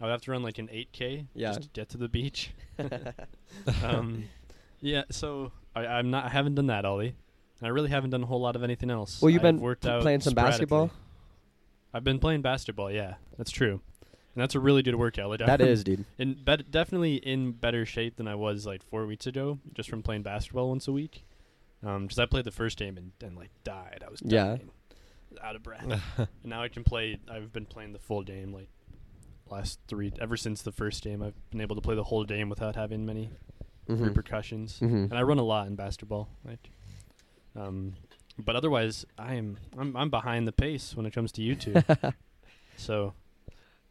I 0.00 0.04
would 0.04 0.10
have 0.10 0.22
to 0.22 0.30
run 0.30 0.42
like 0.42 0.58
an 0.58 0.68
8k 0.68 1.26
Yeah. 1.34 1.48
just 1.48 1.62
to 1.62 1.68
get 1.70 1.88
to 1.90 1.98
the 1.98 2.08
beach. 2.08 2.50
um, 3.82 4.24
yeah, 4.80 5.04
so 5.10 5.52
I, 5.74 5.86
I'm 5.86 6.10
not. 6.10 6.24
I 6.26 6.28
haven't 6.28 6.54
done 6.54 6.66
that, 6.66 6.84
Ollie. 6.84 7.14
And 7.60 7.66
I 7.66 7.68
really 7.68 7.88
haven't 7.88 8.10
done 8.10 8.22
a 8.22 8.26
whole 8.26 8.40
lot 8.40 8.56
of 8.56 8.62
anything 8.62 8.90
else. 8.90 9.22
well, 9.22 9.30
you've 9.30 9.40
I've 9.40 9.54
been 9.54 9.60
worked 9.60 9.84
p- 9.84 9.88
out 9.88 10.02
playing 10.02 10.20
some 10.20 10.34
basketball. 10.34 10.90
I've 11.94 12.04
been 12.04 12.18
playing 12.18 12.42
basketball. 12.42 12.90
Yeah, 12.90 13.14
that's 13.38 13.50
true, 13.50 13.80
and 14.02 14.42
that's 14.42 14.54
a 14.54 14.60
really 14.60 14.82
good 14.82 14.96
workout. 14.96 15.30
Like, 15.30 15.38
That 15.38 15.62
I'm 15.62 15.82
dude. 15.82 16.04
in 16.18 16.34
bet- 16.34 16.70
definitely 16.70 17.14
in 17.16 17.52
better 17.52 17.86
shape 17.86 18.16
than 18.16 18.28
I 18.28 18.34
was 18.34 18.66
like 18.66 18.82
four 18.82 19.06
weeks 19.06 19.26
ago, 19.26 19.58
just 19.72 19.88
from 19.88 20.02
playing 20.02 20.22
basketball 20.22 20.68
once 20.68 20.86
a 20.88 20.92
week. 20.92 21.24
Um, 21.84 22.02
because 22.04 22.18
I 22.18 22.26
played 22.26 22.44
the 22.44 22.50
first 22.50 22.76
game 22.78 22.96
and, 22.98 23.12
and 23.22 23.36
like 23.36 23.50
died. 23.64 24.02
I 24.06 24.10
was 24.10 24.20
Yeah. 24.24 24.44
dying, 24.56 24.70
out 25.42 25.56
of 25.56 25.62
breath. 25.62 25.84
and 26.18 26.28
now 26.44 26.62
I 26.62 26.68
can 26.68 26.84
play. 26.84 27.18
I've 27.30 27.52
been 27.52 27.66
playing 27.66 27.92
the 27.94 27.98
full 27.98 28.22
game 28.22 28.52
like 28.52 28.68
last 29.50 29.78
three 29.88 30.12
ever 30.20 30.36
since 30.36 30.62
the 30.62 30.72
first 30.72 31.02
game. 31.04 31.22
I've 31.22 31.34
been 31.50 31.60
able 31.60 31.76
to 31.76 31.82
play 31.82 31.94
the 31.94 32.04
whole 32.04 32.24
game 32.24 32.48
without 32.48 32.74
having 32.76 33.06
many 33.06 33.30
Mhm. 33.88 34.04
repercussions. 34.06 34.80
Mhm. 34.80 35.04
And 35.10 35.14
I 35.14 35.22
run 35.22 35.38
a 35.38 35.44
lot 35.44 35.66
in 35.68 35.76
basketball. 35.76 36.28
Like, 36.44 36.70
um, 37.54 37.94
but 38.38 38.56
otherwise, 38.56 39.06
I'm 39.18 39.58
I'm 39.78 39.96
I'm 39.96 40.10
behind 40.10 40.46
the 40.48 40.52
pace 40.52 40.94
when 40.96 41.06
it 41.06 41.12
comes 41.12 41.30
to 41.32 41.42
YouTube. 41.42 41.82
so, 42.76 43.14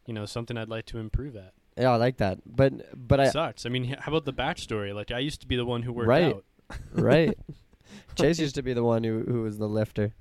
you 0.06 0.14
know, 0.14 0.26
something 0.26 0.58
I'd 0.58 0.70
like 0.70 0.86
to 0.88 0.98
improve 1.00 1.36
at. 1.36 1.54
yeah, 1.78 1.92
I 1.92 1.96
like 1.96 2.18
that. 2.18 2.40
But 2.46 2.74
but 3.08 3.20
I 3.20 3.30
Sucks. 3.30 3.66
I 3.66 3.70
mean, 3.70 3.86
how 4.00 4.12
about 4.12 4.26
the 4.26 4.34
backstory? 4.34 4.94
Like, 4.94 5.12
I 5.12 5.20
used 5.20 5.42
to 5.42 5.48
be 5.48 5.56
the 5.56 5.66
one 5.66 5.82
who 5.84 5.94
worked 5.94 6.08
Right. 6.10 6.36
out. 6.36 6.44
right. 6.94 7.38
Chase 8.16 8.40
used 8.40 8.56
to 8.56 8.62
be 8.64 8.74
the 8.74 8.84
one 8.84 9.04
who 9.04 9.24
who 9.24 9.42
was 9.44 9.58
the 9.58 9.68
lifter. 9.70 10.14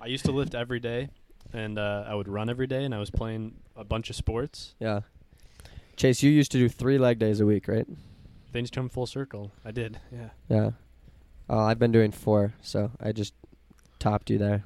I 0.00 0.06
used 0.06 0.24
to 0.26 0.32
lift 0.32 0.54
every 0.54 0.78
day, 0.80 1.08
and 1.52 1.78
uh, 1.78 2.04
I 2.06 2.14
would 2.14 2.28
run 2.28 2.48
every 2.50 2.66
day, 2.66 2.84
and 2.84 2.94
I 2.94 2.98
was 2.98 3.10
playing 3.10 3.54
a 3.76 3.84
bunch 3.84 4.10
of 4.10 4.16
sports. 4.16 4.74
Yeah. 4.80 5.00
Chase, 5.96 6.22
you 6.22 6.30
used 6.30 6.52
to 6.52 6.58
do 6.58 6.68
three 6.68 6.98
leg 6.98 7.18
days 7.18 7.40
a 7.40 7.46
week, 7.46 7.66
right? 7.68 7.86
Things 8.52 8.70
come 8.70 8.88
full 8.88 9.06
circle. 9.06 9.50
I 9.64 9.70
did. 9.72 9.98
Yeah. 10.12 10.28
Yeah. 10.48 10.70
Oh, 11.50 11.58
I've 11.58 11.78
been 11.78 11.92
doing 11.92 12.12
four, 12.12 12.54
so 12.62 12.90
I 13.00 13.12
just 13.12 13.34
topped 13.98 14.30
you 14.30 14.38
there. 14.38 14.64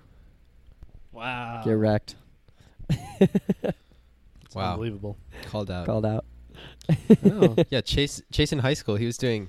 Wow. 1.12 1.62
Get 1.64 1.72
wrecked. 1.72 2.16
It's 2.90 3.74
Wow. 4.54 4.72
Unbelievable. 4.72 5.16
Called 5.46 5.70
out. 5.70 5.86
Called 5.86 6.04
out. 6.04 6.24
Oh. 7.24 7.56
yeah, 7.70 7.80
Chase 7.80 8.20
Chase 8.30 8.52
in 8.52 8.58
high 8.58 8.74
school, 8.74 8.96
he 8.96 9.06
was 9.06 9.16
doing 9.16 9.48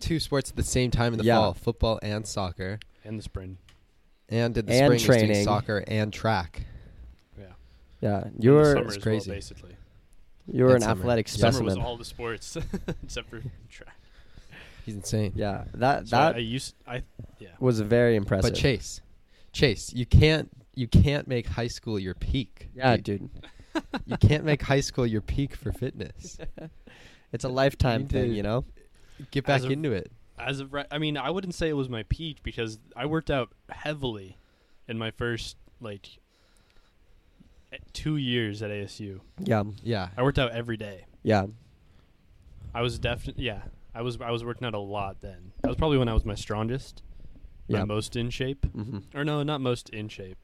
two 0.00 0.20
sports 0.20 0.50
at 0.50 0.56
the 0.56 0.62
same 0.62 0.90
time 0.90 1.12
in 1.14 1.18
the 1.18 1.24
Yeah. 1.24 1.36
fall, 1.36 1.54
football 1.54 1.98
and 2.02 2.26
soccer. 2.26 2.78
and 3.04 3.18
the 3.18 3.22
spring. 3.22 3.56
And 4.32 4.54
did 4.54 4.66
the 4.66 4.72
And 4.72 4.78
spring 4.78 4.88
he 4.88 4.94
was 4.94 5.04
doing 5.06 5.18
training. 5.28 5.44
soccer 5.44 5.84
and 5.86 6.12
track. 6.12 6.62
Yeah. 7.38 7.44
Yeah, 8.00 8.22
And 8.24 8.42
you 8.42 8.50
the 8.52 8.56
were 8.56 8.64
summer 8.74 8.88
It's 8.94 8.96
crazy. 9.02 9.30
Well, 9.30 9.36
basically. 9.36 9.76
you 10.50 10.64
were 10.64 10.70
and 10.74 10.76
an 10.82 10.88
summer. 10.88 11.00
athletic 11.02 11.28
specimen. 11.28 11.52
Summer 11.52 11.64
was 11.66 11.76
all 11.78 11.96
the 11.96 12.04
sports 12.04 12.56
except 13.04 13.28
for 13.30 13.40
track. 13.70 13.94
He's 14.86 14.94
insane. 14.96 15.32
Yeah, 15.36 15.64
that 15.74 16.08
So 16.08 16.16
I, 16.16 16.28
I 16.28 16.32
that 16.32 16.42
used 16.42 16.74
I 16.86 17.02
yeah. 17.38 17.50
was 17.60 17.78
very 17.80 18.16
impressive. 18.16 18.52
But 18.52 18.58
Chase, 18.58 19.00
Chase, 19.52 19.92
you 19.92 20.06
can't 20.06 20.50
you 20.74 20.88
can't 20.88 21.28
make 21.28 21.46
high 21.46 21.68
school 21.68 21.98
your 21.98 22.14
peak. 22.14 22.70
yeah, 22.74 22.92
You- 22.94 22.98
dude, 23.02 23.30
You 24.06 24.16
can't 24.16 24.44
make 24.44 24.62
high 24.62 24.80
school 24.80 25.06
your 25.06 25.20
peak 25.20 25.54
for 25.54 25.70
fitness. 25.72 26.38
it's 27.32 27.44
a 27.44 27.48
lifetime 27.48 28.02
need 28.02 28.10
thing, 28.10 28.32
you 28.32 28.42
know. 28.42 28.64
Get 29.30 29.44
back 29.46 29.56
As 29.58 29.64
of- 29.66 29.70
into 29.70 29.92
it. 29.92 30.10
As 30.38 30.60
of 30.60 30.72
right, 30.72 30.86
I 30.90 30.98
mean, 30.98 31.16
I 31.16 31.30
wouldn't 31.30 31.54
say 31.54 31.68
it 31.68 31.74
was 31.76 31.88
my 31.88 32.02
peak 32.04 32.38
because 32.42 32.78
I 32.96 33.06
worked 33.06 33.30
out 33.30 33.50
heavily 33.68 34.38
in 34.88 34.98
my 34.98 35.10
first 35.10 35.56
like 35.80 36.18
two 37.92 38.16
years 38.16 38.62
at 38.62 38.70
ASU. 38.70 39.20
Yeah, 39.40 39.62
Yeah. 39.82 40.08
I 40.16 40.22
worked 40.22 40.38
out 40.38 40.52
every 40.52 40.76
day. 40.76 41.06
yeah, 41.22 41.46
I 42.74 42.82
was 42.82 42.98
definitely 42.98 43.44
yeah. 43.44 43.62
I 43.94 44.02
was 44.02 44.18
I 44.20 44.30
was 44.30 44.44
working 44.44 44.66
out 44.66 44.74
a 44.74 44.78
lot 44.78 45.20
then. 45.20 45.52
That 45.62 45.68
was 45.68 45.76
probably 45.76 45.98
when 45.98 46.08
I 46.08 46.14
was 46.14 46.24
my 46.24 46.34
strongest, 46.34 47.02
my 47.68 47.80
yeah. 47.80 47.84
most 47.84 48.16
in 48.16 48.30
shape. 48.30 48.64
hmm 48.72 48.98
Or 49.14 49.24
no, 49.24 49.42
not 49.42 49.60
most 49.60 49.90
in 49.90 50.08
shape. 50.08 50.38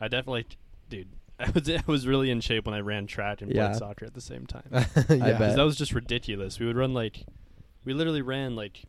I 0.00 0.08
definitely, 0.08 0.46
dude. 0.88 1.08
I 1.40 1.50
was 1.50 1.70
I 1.70 1.82
was 1.86 2.06
really 2.06 2.30
in 2.30 2.40
shape 2.40 2.66
when 2.66 2.74
I 2.74 2.80
ran 2.80 3.06
track 3.06 3.40
and 3.42 3.52
Yeah. 3.54 3.68
played 3.68 3.78
soccer 3.78 4.04
at 4.06 4.14
the 4.14 4.20
same 4.20 4.46
time. 4.46 4.68
yeah. 4.72 4.82
bet. 4.84 5.38
'Cause 5.38 5.54
that 5.56 5.62
was 5.62 5.76
just 5.76 5.92
ridiculous. 5.94 6.58
We 6.58 6.66
would 6.66 6.76
run 6.76 6.92
like, 6.92 7.24
we 7.84 7.94
literally 7.94 8.22
ran 8.22 8.56
like, 8.56 8.82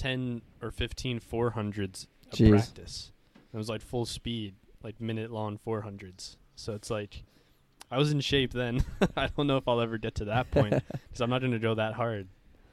ten 0.00 0.42
or 0.62 0.70
15 0.70 1.20
400s 1.20 2.06
of 2.32 2.38
Jeez. 2.38 2.50
practice. 2.50 3.12
It 3.52 3.56
was 3.56 3.68
like 3.68 3.82
full 3.82 4.06
speed, 4.06 4.54
like 4.82 5.00
minute 5.00 5.30
long 5.30 5.58
400s. 5.66 6.36
So 6.56 6.72
it's 6.74 6.90
like, 6.90 7.24
I 7.90 7.98
was 7.98 8.12
in 8.12 8.20
shape 8.20 8.52
then. 8.52 8.84
I 9.16 9.26
don't 9.28 9.46
know 9.46 9.56
if 9.56 9.66
I'll 9.68 9.80
ever 9.80 9.98
get 9.98 10.14
to 10.16 10.24
that 10.26 10.50
point 10.50 10.82
because 10.92 11.20
I'm 11.20 11.30
not 11.30 11.40
going 11.40 11.52
to 11.52 11.58
go 11.58 11.74
that 11.74 11.94
hard. 11.94 12.28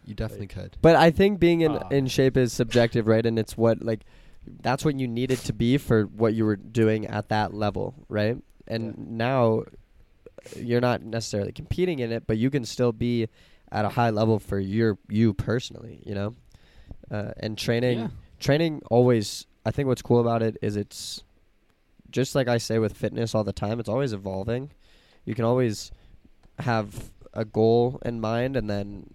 You 0.06 0.14
definitely 0.16 0.48
could. 0.48 0.78
But 0.82 0.96
I 0.96 1.12
think 1.12 1.40
being 1.40 1.62
in 1.62 1.72
Ah. 1.76 1.88
in 1.90 2.08
shape 2.08 2.38
is 2.38 2.54
subjective, 2.54 3.08
right? 3.08 3.26
And 3.26 3.38
it's 3.38 3.58
what 3.58 3.82
like 3.84 4.06
that's 4.62 4.86
what 4.86 4.98
you 4.98 5.08
needed 5.08 5.40
to 5.40 5.52
be 5.54 5.78
for 5.78 6.04
what 6.04 6.34
you 6.34 6.46
were 6.46 6.56
doing 6.56 7.06
at 7.08 7.28
that 7.30 7.54
level, 7.54 7.94
right? 8.08 8.38
And 8.68 8.84
Yeah. 8.86 8.94
now 8.98 9.64
you're 10.56 10.80
not 10.80 11.02
necessarily 11.04 11.52
competing 11.52 12.00
in 12.00 12.12
it, 12.14 12.26
but 12.26 12.38
you 12.38 12.50
can 12.50 12.64
still 12.64 12.94
be 12.94 13.28
at 13.70 13.84
a 13.84 13.90
high 13.90 14.12
level 14.12 14.40
for 14.40 14.60
your 14.60 14.98
you 15.10 15.34
personally, 15.34 16.02
you 16.06 16.16
know. 16.16 16.36
Uh, 17.12 17.32
and 17.38 17.58
training 17.58 18.00
Yeah. 18.00 18.08
training 18.40 18.82
always 18.92 19.46
i 19.66 19.72
think 19.72 19.88
what's 19.88 20.02
cool 20.02 20.20
about 20.20 20.42
it 20.44 20.58
is 20.62 20.76
it's 20.76 21.24
just 22.12 22.36
like 22.36 22.48
i 22.48 22.58
say 22.58 22.78
with 22.80 22.94
fitness 22.94 23.34
all 23.36 23.44
the 23.44 23.54
time 23.54 23.80
it's 23.80 23.90
always 23.90 24.14
evolving. 24.14 24.72
You 25.26 25.36
can 25.36 25.44
always 25.44 25.92
have 26.60 27.12
a 27.34 27.44
goal 27.44 28.00
in 28.06 28.22
mind 28.22 28.56
and 28.56 28.70
then 28.70 29.14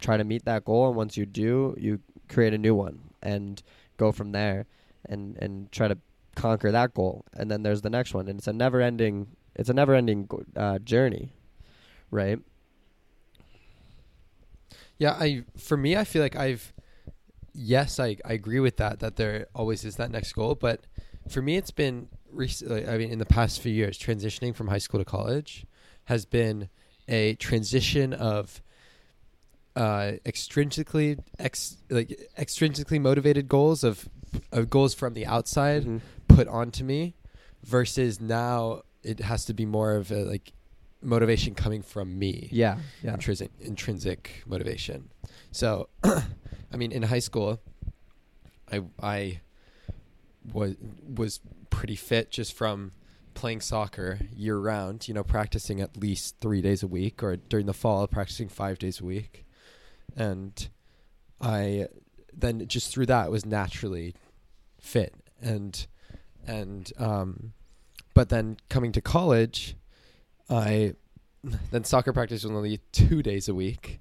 try 0.00 0.16
to 0.16 0.24
meet 0.24 0.44
that 0.46 0.64
goal 0.64 0.88
and 0.88 0.96
once 0.96 1.16
you 1.16 1.26
do 1.26 1.76
you 1.78 2.00
create 2.28 2.54
a 2.54 2.58
new 2.58 2.74
one 2.74 3.10
and 3.22 3.62
go 3.98 4.12
from 4.12 4.32
there 4.32 4.64
and 5.04 5.36
and 5.38 5.70
try 5.70 5.88
to 5.88 5.98
conquer 6.34 6.72
that 6.72 6.94
goal. 6.94 7.24
And 7.34 7.50
then 7.50 7.62
there's 7.62 7.82
the 7.82 7.90
next 7.90 8.14
one 8.14 8.28
and 8.28 8.38
it's 8.38 8.46
a 8.48 8.52
never 8.52 8.80
ending 8.80 9.28
it's 9.54 9.68
a 9.68 9.74
never 9.74 9.94
ending 9.94 10.28
uh, 10.56 10.78
journey 10.78 11.32
right? 12.10 12.38
Yeah, 14.98 15.12
I 15.12 15.44
for 15.56 15.76
me, 15.76 15.96
I 15.96 16.04
feel 16.04 16.22
like 16.22 16.36
I've 16.36 16.72
yes, 17.54 17.98
I 18.00 18.16
I 18.24 18.32
agree 18.32 18.60
with 18.60 18.76
that 18.78 19.00
that 19.00 19.16
there 19.16 19.46
always 19.54 19.84
is 19.84 19.96
that 19.96 20.10
next 20.10 20.32
goal, 20.32 20.54
but 20.54 20.86
for 21.28 21.42
me, 21.42 21.56
it's 21.56 21.70
been 21.70 22.08
recently. 22.30 22.86
I 22.86 22.98
mean, 22.98 23.10
in 23.10 23.18
the 23.18 23.26
past 23.26 23.60
few 23.60 23.72
years, 23.72 23.98
transitioning 23.98 24.54
from 24.54 24.68
high 24.68 24.78
school 24.78 25.00
to 25.00 25.04
college 25.04 25.66
has 26.06 26.24
been 26.24 26.68
a 27.08 27.34
transition 27.36 28.12
of 28.12 28.62
uh 29.74 30.12
extrinsically 30.26 31.18
ex 31.38 31.78
like 31.88 32.28
extrinsically 32.38 33.00
motivated 33.00 33.48
goals 33.48 33.82
of, 33.82 34.06
of 34.52 34.68
goals 34.68 34.92
from 34.92 35.14
the 35.14 35.24
outside 35.26 35.84
Mhm. 35.84 36.00
put 36.28 36.46
onto 36.46 36.84
me 36.84 37.14
versus 37.64 38.20
now 38.20 38.82
it 39.02 39.20
has 39.20 39.46
to 39.46 39.54
be 39.54 39.64
more 39.64 39.94
of 39.96 40.12
a 40.12 40.24
like 40.24 40.52
motivation 41.00 41.54
coming 41.54 41.80
from 41.82 42.18
me 42.18 42.48
yeah 42.52 42.76
yeah 43.02 43.14
intrinsic 43.14 43.50
intrinsic 43.60 44.42
motivation. 44.46 45.08
So, 45.52 45.88
I 46.72 46.76
mean, 46.76 46.92
in 46.92 47.02
high 47.02 47.18
school, 47.18 47.60
I 48.70 48.82
I 49.02 49.40
was 50.52 50.76
was 51.06 51.40
pretty 51.70 51.96
fit 51.96 52.30
just 52.30 52.52
from 52.52 52.92
playing 53.34 53.60
soccer 53.60 54.20
year 54.34 54.58
round. 54.58 55.08
You 55.08 55.14
know, 55.14 55.24
practicing 55.24 55.80
at 55.80 55.96
least 55.96 56.36
three 56.40 56.62
days 56.62 56.82
a 56.82 56.86
week, 56.86 57.22
or 57.22 57.36
during 57.36 57.66
the 57.66 57.74
fall, 57.74 58.06
practicing 58.06 58.48
five 58.48 58.78
days 58.78 59.00
a 59.00 59.04
week, 59.04 59.44
and 60.16 60.68
I 61.40 61.88
then 62.32 62.66
just 62.66 62.92
through 62.92 63.06
that 63.06 63.30
was 63.30 63.44
naturally 63.44 64.14
fit 64.80 65.14
and 65.40 65.86
and 66.46 66.92
um, 66.98 67.52
but 68.14 68.28
then 68.28 68.56
coming 68.68 68.92
to 68.92 69.00
college, 69.00 69.76
I 70.48 70.94
then 71.70 71.84
soccer 71.84 72.12
practice 72.12 72.44
was 72.44 72.52
only 72.52 72.80
two 72.92 73.22
days 73.22 73.48
a 73.48 73.54
week, 73.54 74.00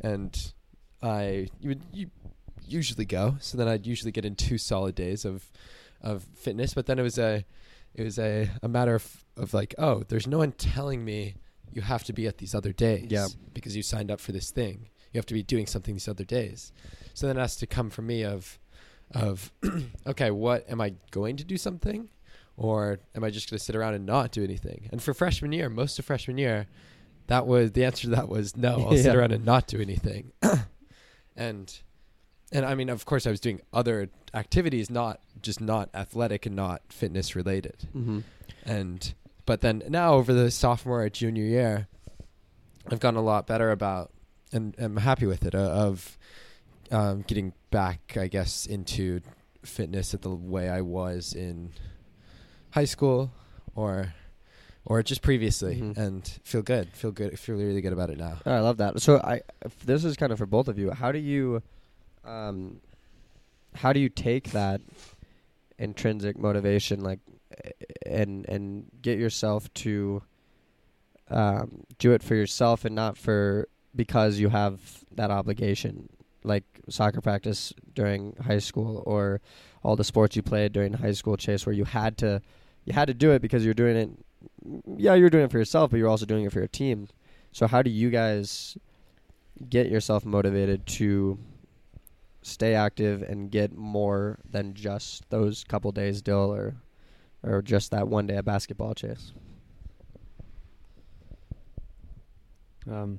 and 0.00 0.52
I 1.02 1.48
you 1.60 1.68
would 1.68 1.82
you 1.92 2.10
usually 2.66 3.04
go. 3.04 3.36
So 3.40 3.56
then 3.56 3.68
I'd 3.68 3.86
usually 3.86 4.12
get 4.12 4.24
in 4.24 4.34
two 4.34 4.58
solid 4.58 4.94
days 4.94 5.24
of 5.24 5.50
of 6.00 6.26
fitness. 6.34 6.74
But 6.74 6.86
then 6.86 6.98
it 6.98 7.02
was 7.02 7.18
a 7.18 7.44
it 7.94 8.04
was 8.04 8.18
a, 8.18 8.50
a 8.62 8.68
matter 8.68 8.94
of 8.94 9.24
of 9.36 9.54
like 9.54 9.74
oh, 9.78 10.02
there's 10.08 10.26
no 10.26 10.38
one 10.38 10.52
telling 10.52 11.04
me 11.04 11.34
you 11.72 11.82
have 11.82 12.04
to 12.04 12.12
be 12.12 12.26
at 12.26 12.38
these 12.38 12.54
other 12.54 12.72
days. 12.72 13.06
Yeah. 13.10 13.28
because 13.52 13.76
you 13.76 13.82
signed 13.82 14.10
up 14.10 14.20
for 14.20 14.32
this 14.32 14.50
thing. 14.50 14.88
You 15.12 15.18
have 15.18 15.26
to 15.26 15.34
be 15.34 15.42
doing 15.42 15.66
something 15.66 15.94
these 15.94 16.08
other 16.08 16.24
days. 16.24 16.72
So 17.14 17.26
then 17.26 17.36
it 17.36 17.40
has 17.40 17.56
to 17.56 17.66
come 17.66 17.90
from 17.90 18.06
me 18.06 18.24
of 18.24 18.58
of 19.12 19.52
okay, 20.06 20.30
what 20.30 20.68
am 20.68 20.80
I 20.80 20.94
going 21.10 21.36
to 21.36 21.44
do 21.44 21.56
something? 21.56 22.08
or 22.58 22.98
am 23.14 23.22
I 23.22 23.30
just 23.30 23.48
going 23.48 23.56
to 23.56 23.64
sit 23.64 23.76
around 23.76 23.94
and 23.94 24.04
not 24.04 24.32
do 24.32 24.42
anything? 24.42 24.88
And 24.90 25.00
for 25.00 25.14
freshman 25.14 25.52
year, 25.52 25.70
most 25.70 25.98
of 25.98 26.04
freshman 26.04 26.38
year, 26.38 26.66
that 27.28 27.46
was 27.46 27.72
the 27.72 27.84
answer 27.84 28.02
to 28.02 28.08
that 28.10 28.28
was 28.28 28.56
no. 28.56 28.88
I'll 28.90 28.96
sit 28.96 29.14
around 29.14 29.32
and 29.32 29.44
not 29.44 29.68
do 29.68 29.80
anything. 29.80 30.32
and 31.38 31.80
and 32.52 32.66
I 32.66 32.74
mean, 32.74 32.88
of 32.88 33.04
course, 33.04 33.26
I 33.26 33.30
was 33.30 33.40
doing 33.40 33.60
other 33.72 34.10
activities, 34.34 34.90
not 34.90 35.20
just 35.40 35.60
not 35.60 35.90
athletic 35.94 36.46
and 36.46 36.56
not 36.56 36.82
fitness 36.88 37.36
related. 37.36 37.88
mm-hmm. 37.96 38.20
And 38.64 39.14
but 39.46 39.60
then 39.60 39.82
now 39.88 40.14
over 40.14 40.34
the 40.34 40.50
sophomore 40.50 41.02
or 41.04 41.08
junior 41.08 41.44
year, 41.44 41.88
I've 42.90 43.00
gotten 43.00 43.18
a 43.18 43.22
lot 43.22 43.46
better 43.46 43.70
about, 43.70 44.12
and 44.52 44.74
I'm 44.78 44.98
happy 44.98 45.26
with 45.26 45.44
it 45.46 45.54
uh, 45.54 45.58
of 45.58 46.18
um, 46.90 47.22
getting 47.26 47.52
back, 47.70 48.16
I 48.18 48.26
guess, 48.28 48.66
into 48.66 49.20
fitness 49.64 50.14
at 50.14 50.22
the 50.22 50.30
way 50.30 50.68
I 50.68 50.80
was 50.80 51.32
in 51.32 51.72
high 52.70 52.84
school 52.84 53.30
or 53.74 54.14
or 54.90 55.02
just 55.02 55.20
previously, 55.22 55.76
Mhm. 55.82 55.96
and 55.98 56.26
feel 56.42 56.62
good, 56.62 56.88
feel 56.96 57.12
good, 57.12 57.38
feel 57.38 57.56
really 57.56 57.80
good 57.82 57.92
about 57.92 58.08
it 58.10 58.16
now. 58.18 58.38
Oh, 58.46 58.52
I 58.52 58.60
love 58.60 58.78
that. 58.78 59.00
So 59.00 59.18
I 59.22 59.42
this 59.84 60.02
is 60.04 60.16
kind 60.16 60.32
of 60.32 60.38
for 60.38 60.46
both 60.46 60.66
of 60.66 60.78
you. 60.78 60.90
How 60.90 61.12
do 61.12 61.18
you 61.18 61.62
um 62.24 62.80
how 63.74 63.92
do 63.92 64.00
you 64.00 64.08
take 64.08 64.50
that 64.52 64.80
intrinsic 65.78 66.38
motivation 66.38 67.00
like 67.02 67.20
and 68.06 68.48
and 68.48 68.86
get 69.02 69.18
yourself 69.18 69.72
to 69.74 70.22
um 71.30 71.84
do 71.98 72.12
it 72.12 72.22
for 72.22 72.34
yourself 72.34 72.84
and 72.84 72.94
not 72.94 73.16
for 73.16 73.68
because 73.94 74.38
you 74.38 74.48
have 74.48 75.04
that 75.14 75.30
obligation 75.30 76.08
like 76.44 76.64
soccer 76.88 77.20
practice 77.20 77.72
during 77.94 78.34
high 78.46 78.58
school 78.58 79.02
or 79.06 79.40
all 79.82 79.96
the 79.96 80.04
sports 80.04 80.34
you 80.36 80.42
played 80.42 80.72
during 80.72 80.94
high 80.94 81.12
school 81.12 81.36
chase 81.36 81.66
where 81.66 81.74
you 81.74 81.84
had 81.84 82.16
to 82.16 82.40
you 82.84 82.92
had 82.94 83.06
to 83.06 83.14
do 83.14 83.32
it 83.32 83.42
because 83.42 83.64
you're 83.64 83.74
doing 83.74 83.96
it 83.96 84.10
yeah 84.96 85.14
you're 85.14 85.30
doing 85.30 85.44
it 85.44 85.50
for 85.50 85.58
yourself 85.58 85.90
but 85.90 85.96
you're 85.96 86.08
also 86.08 86.26
doing 86.26 86.44
it 86.44 86.52
for 86.52 86.58
your 86.58 86.68
team 86.68 87.08
so 87.52 87.66
how 87.66 87.82
do 87.82 87.90
you 87.90 88.10
guys 88.10 88.76
get 89.68 89.88
yourself 89.88 90.24
motivated 90.24 90.86
to 90.86 91.38
stay 92.42 92.74
active 92.74 93.22
and 93.22 93.50
get 93.50 93.76
more 93.76 94.38
than 94.48 94.74
just 94.74 95.28
those 95.30 95.64
couple 95.64 95.90
days 95.92 96.22
dill 96.22 96.52
or 96.52 96.76
or 97.42 97.62
just 97.62 97.90
that 97.90 98.08
one 98.08 98.26
day 98.26 98.36
at 98.36 98.44
basketball 98.44 98.94
chase? 98.94 99.32
Um, 102.90 103.18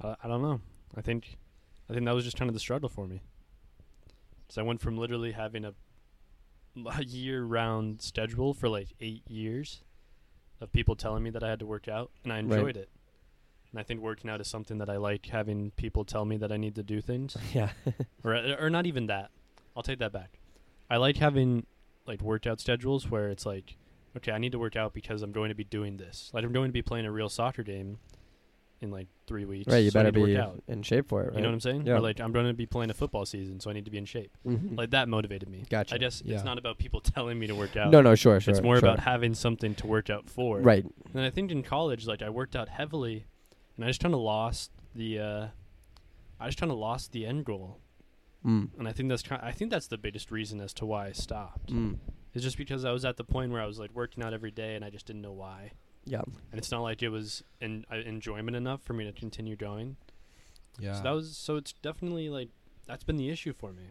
I, 0.00 0.14
I 0.22 0.28
don't 0.28 0.42
know. 0.42 0.60
I 0.96 1.00
think, 1.00 1.36
I 1.90 1.92
think 1.92 2.06
that 2.06 2.14
was 2.14 2.24
just 2.24 2.36
kind 2.36 2.48
of 2.48 2.54
the 2.54 2.60
struggle 2.60 2.88
for 2.88 3.06
me. 3.06 3.20
So 4.48 4.62
I 4.62 4.64
went 4.64 4.80
from 4.80 4.96
literally 4.96 5.32
having 5.32 5.64
a, 5.64 5.74
a 6.98 7.04
year-round 7.04 8.00
schedule 8.02 8.54
for 8.54 8.68
like 8.68 8.88
eight 9.00 9.22
years, 9.28 9.82
of 10.60 10.72
people 10.72 10.94
telling 10.96 11.22
me 11.22 11.30
that 11.30 11.42
I 11.42 11.48
had 11.50 11.58
to 11.60 11.66
work 11.66 11.88
out, 11.88 12.10
and 12.24 12.32
I 12.32 12.36
Right. 12.36 12.44
enjoyed 12.58 12.76
it. 12.76 12.88
And 13.70 13.80
I 13.80 13.82
think 13.82 14.00
working 14.00 14.28
out 14.30 14.40
is 14.40 14.48
something 14.48 14.78
that 14.78 14.90
I 14.90 14.96
like 14.96 15.26
having 15.26 15.70
people 15.72 16.04
tell 16.04 16.24
me 16.24 16.36
that 16.36 16.52
I 16.52 16.56
need 16.56 16.74
to 16.76 16.82
do 16.82 17.00
things, 17.00 17.36
yeah. 17.54 17.70
or 18.24 18.34
or 18.60 18.70
not 18.70 18.86
even 18.86 19.06
that. 19.06 19.30
I'll 19.76 19.82
take 19.82 19.98
that 20.00 20.12
back. 20.12 20.38
I 20.90 20.98
like 20.98 21.16
having 21.16 21.66
like 22.06 22.20
workout 22.20 22.60
schedules 22.60 23.10
where 23.10 23.28
it's 23.30 23.46
like, 23.46 23.76
okay, 24.16 24.32
I 24.32 24.38
need 24.38 24.52
to 24.52 24.58
work 24.58 24.76
out 24.76 24.92
because 24.92 25.22
I'm 25.22 25.32
going 25.32 25.48
to 25.48 25.54
be 25.54 25.64
doing 25.64 25.96
this. 25.96 26.30
Like 26.34 26.44
I'm 26.44 26.52
going 26.52 26.68
to 26.68 26.72
be 26.72 26.82
playing 26.82 27.06
a 27.06 27.12
real 27.12 27.28
soccer 27.30 27.62
game 27.62 27.98
in 28.82 28.90
like 28.90 29.06
three 29.26 29.44
weeks. 29.46 29.72
right, 29.72 29.78
you 29.78 29.90
so 29.90 30.00
better 30.00 30.12
be 30.12 30.36
in 30.68 30.82
shape 30.82 31.08
for 31.08 31.22
it, 31.22 31.26
right? 31.28 31.36
You 31.36 31.40
know 31.42 31.48
what 31.48 31.54
I'm 31.54 31.60
saying? 31.60 31.86
Yeah. 31.86 31.94
Or 31.94 32.00
like 32.00 32.20
I'm 32.20 32.32
going 32.32 32.46
to 32.48 32.52
be 32.52 32.66
playing 32.66 32.90
a 32.90 32.94
football 32.94 33.24
season, 33.24 33.60
so 33.60 33.70
I 33.70 33.72
need 33.72 33.84
to 33.86 33.90
be 33.90 33.96
in 33.98 34.04
shape. 34.04 34.36
Mhm. 34.46 34.76
Like 34.76 34.90
that 34.90 35.08
motivated 35.08 35.48
me. 35.48 35.64
Gotcha. 35.70 35.94
I 35.94 35.98
guess 35.98 36.20
Yeah. 36.24 36.34
it's 36.34 36.44
not 36.44 36.58
about 36.58 36.76
people 36.78 37.00
telling 37.14 37.38
me 37.38 37.46
to 37.46 37.54
work 37.54 37.76
out. 37.76 37.90
no, 37.90 38.02
no, 38.02 38.14
sure, 38.14 38.40
sure. 38.40 38.52
it's 38.52 38.62
more 38.62 38.76
sure. 38.78 38.88
about 38.88 38.98
having 39.00 39.32
something 39.34 39.74
to 39.76 39.86
work 39.86 40.10
out 40.10 40.28
for. 40.28 40.58
right. 40.60 40.84
And 41.14 41.22
I 41.24 41.30
think 41.30 41.50
in 41.50 41.62
college, 41.62 42.06
like 42.06 42.20
I 42.20 42.28
worked 42.28 42.56
out 42.56 42.68
heavily, 42.68 43.26
and 43.76 43.84
I 43.84 43.88
just 43.88 44.00
kind 44.00 44.14
of 44.14 44.20
lost 44.20 44.70
the. 44.94 45.18
Uh, 45.18 45.46
I 46.40 46.46
just 46.46 46.58
kind 46.58 46.72
of 46.72 46.78
lost 46.78 47.12
the 47.12 47.24
end 47.24 47.44
goal, 47.44 47.78
Mm. 48.44 48.70
and 48.76 48.88
I 48.88 48.92
think 48.92 49.08
that's 49.08 49.22
kind. 49.22 49.40
I 49.44 49.52
think 49.52 49.70
that's 49.70 49.86
the 49.86 49.96
biggest 49.98 50.32
reason 50.32 50.60
as 50.60 50.74
to 50.74 50.84
why 50.86 51.06
I 51.06 51.12
stopped. 51.12 51.72
Mm. 51.72 51.98
It's 52.34 52.42
just 52.42 52.56
because 52.58 52.84
I 52.84 52.90
was 52.90 53.04
at 53.04 53.16
the 53.16 53.22
point 53.24 53.52
where 53.52 53.60
I 53.62 53.66
was 53.66 53.78
like 53.78 53.94
working 53.94 54.24
out 54.24 54.32
every 54.34 54.50
day, 54.50 54.74
and 54.74 54.84
I 54.84 54.90
just 54.90 55.06
didn't 55.06 55.22
know 55.22 55.32
why. 55.32 55.72
Yeah. 56.04 56.22
And 56.50 56.58
it's 56.58 56.70
not 56.70 56.82
like 56.82 57.02
it 57.02 57.08
was 57.10 57.42
en- 57.60 57.84
uh, 57.90 57.96
enjoyment 57.96 58.56
enough 58.56 58.82
for 58.82 58.92
me 58.92 59.04
to 59.04 59.12
continue 59.12 59.56
going. 59.56 59.96
Yeah. 60.78 60.94
So 60.94 61.02
that 61.02 61.10
was. 61.10 61.36
So 61.36 61.56
it's 61.56 61.72
definitely 61.74 62.28
like 62.28 62.48
that's 62.86 63.04
been 63.04 63.16
the 63.16 63.30
issue 63.30 63.52
for 63.52 63.72
me. 63.72 63.82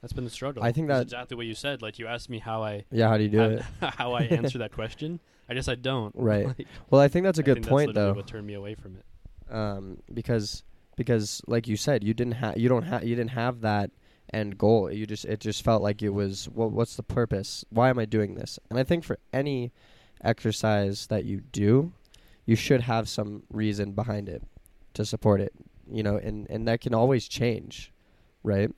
That's 0.00 0.12
been 0.12 0.24
the 0.24 0.30
struggle. 0.30 0.62
I 0.62 0.72
think 0.72 0.88
that's 0.88 1.02
exactly 1.04 1.36
what 1.36 1.46
you 1.46 1.54
said. 1.54 1.80
Like 1.82 1.98
you 1.98 2.06
asked 2.06 2.28
me 2.28 2.38
how 2.38 2.62
I 2.62 2.84
Yeah, 2.90 3.08
how 3.08 3.16
do 3.16 3.22
you 3.24 3.30
do 3.30 3.38
how, 3.38 3.44
it? 3.46 3.62
how 3.96 4.12
I 4.12 4.22
answer 4.24 4.58
that 4.58 4.72
question. 4.72 5.20
I 5.48 5.54
guess 5.54 5.68
I 5.68 5.74
don't. 5.76 6.14
Right. 6.18 6.46
Like, 6.58 6.66
Well, 6.90 7.00
I 7.00 7.08
think 7.08 7.24
that's 7.24 7.38
a 7.38 7.42
I 7.42 7.44
good 7.44 7.54
think 7.56 7.68
point 7.68 7.88
that's 7.88 7.96
though. 7.96 8.12
What 8.14 8.26
turned 8.26 8.46
me 8.46 8.54
away 8.54 8.74
from 8.74 8.96
it? 8.96 9.04
um, 9.54 9.98
because 10.12 10.62
because 10.96 11.40
like 11.46 11.68
you 11.68 11.76
said, 11.76 12.02
you 12.04 12.12
didn't 12.14 12.32
have 12.34 12.58
you 12.58 12.68
don't 12.68 12.82
have 12.84 13.04
you 13.04 13.14
didn't 13.16 13.30
have 13.30 13.60
that 13.62 13.90
end 14.32 14.58
goal. 14.58 14.90
You 14.92 15.06
just 15.06 15.24
it 15.26 15.40
just 15.40 15.62
felt 15.64 15.82
like 15.82 16.02
it 16.02 16.10
was 16.10 16.48
what 16.50 16.72
what's 16.72 16.96
the 16.96 17.02
purpose? 17.02 17.64
Why 17.70 17.88
am 17.88 17.98
I 17.98 18.04
doing 18.04 18.34
this? 18.34 18.58
And 18.70 18.78
I 18.78 18.84
think 18.84 19.04
for 19.04 19.18
any 19.32 19.72
exercise 20.24 21.06
that 21.08 21.24
you 21.24 21.40
do, 21.40 21.92
you 22.46 22.56
should 22.56 22.82
have 22.82 23.08
some 23.08 23.42
reason 23.50 23.92
behind 23.92 24.28
it 24.28 24.42
to 24.94 25.04
support 25.04 25.40
it. 25.40 25.52
You 25.90 26.02
know, 26.02 26.16
and 26.16 26.48
and 26.48 26.66
that 26.66 26.80
can 26.80 26.94
always 26.94 27.28
change, 27.28 27.92
right? 28.42 28.70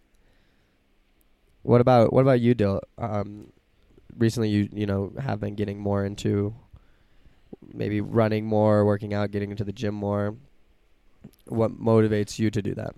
What 1.62 1.80
about 1.80 2.12
what 2.12 2.22
about 2.22 2.40
you, 2.40 2.54
Dill? 2.54 2.80
Um, 2.98 3.52
recently, 4.16 4.48
you 4.48 4.68
you 4.72 4.86
know 4.86 5.12
have 5.20 5.40
been 5.40 5.54
getting 5.54 5.78
more 5.78 6.04
into 6.04 6.54
maybe 7.72 8.00
running 8.00 8.44
more, 8.44 8.84
working 8.84 9.14
out, 9.14 9.30
getting 9.30 9.50
into 9.50 9.64
the 9.64 9.72
gym 9.72 9.94
more. 9.94 10.36
What 11.46 11.80
motivates 11.80 12.38
you 12.38 12.50
to 12.50 12.62
do 12.62 12.74
that? 12.74 12.94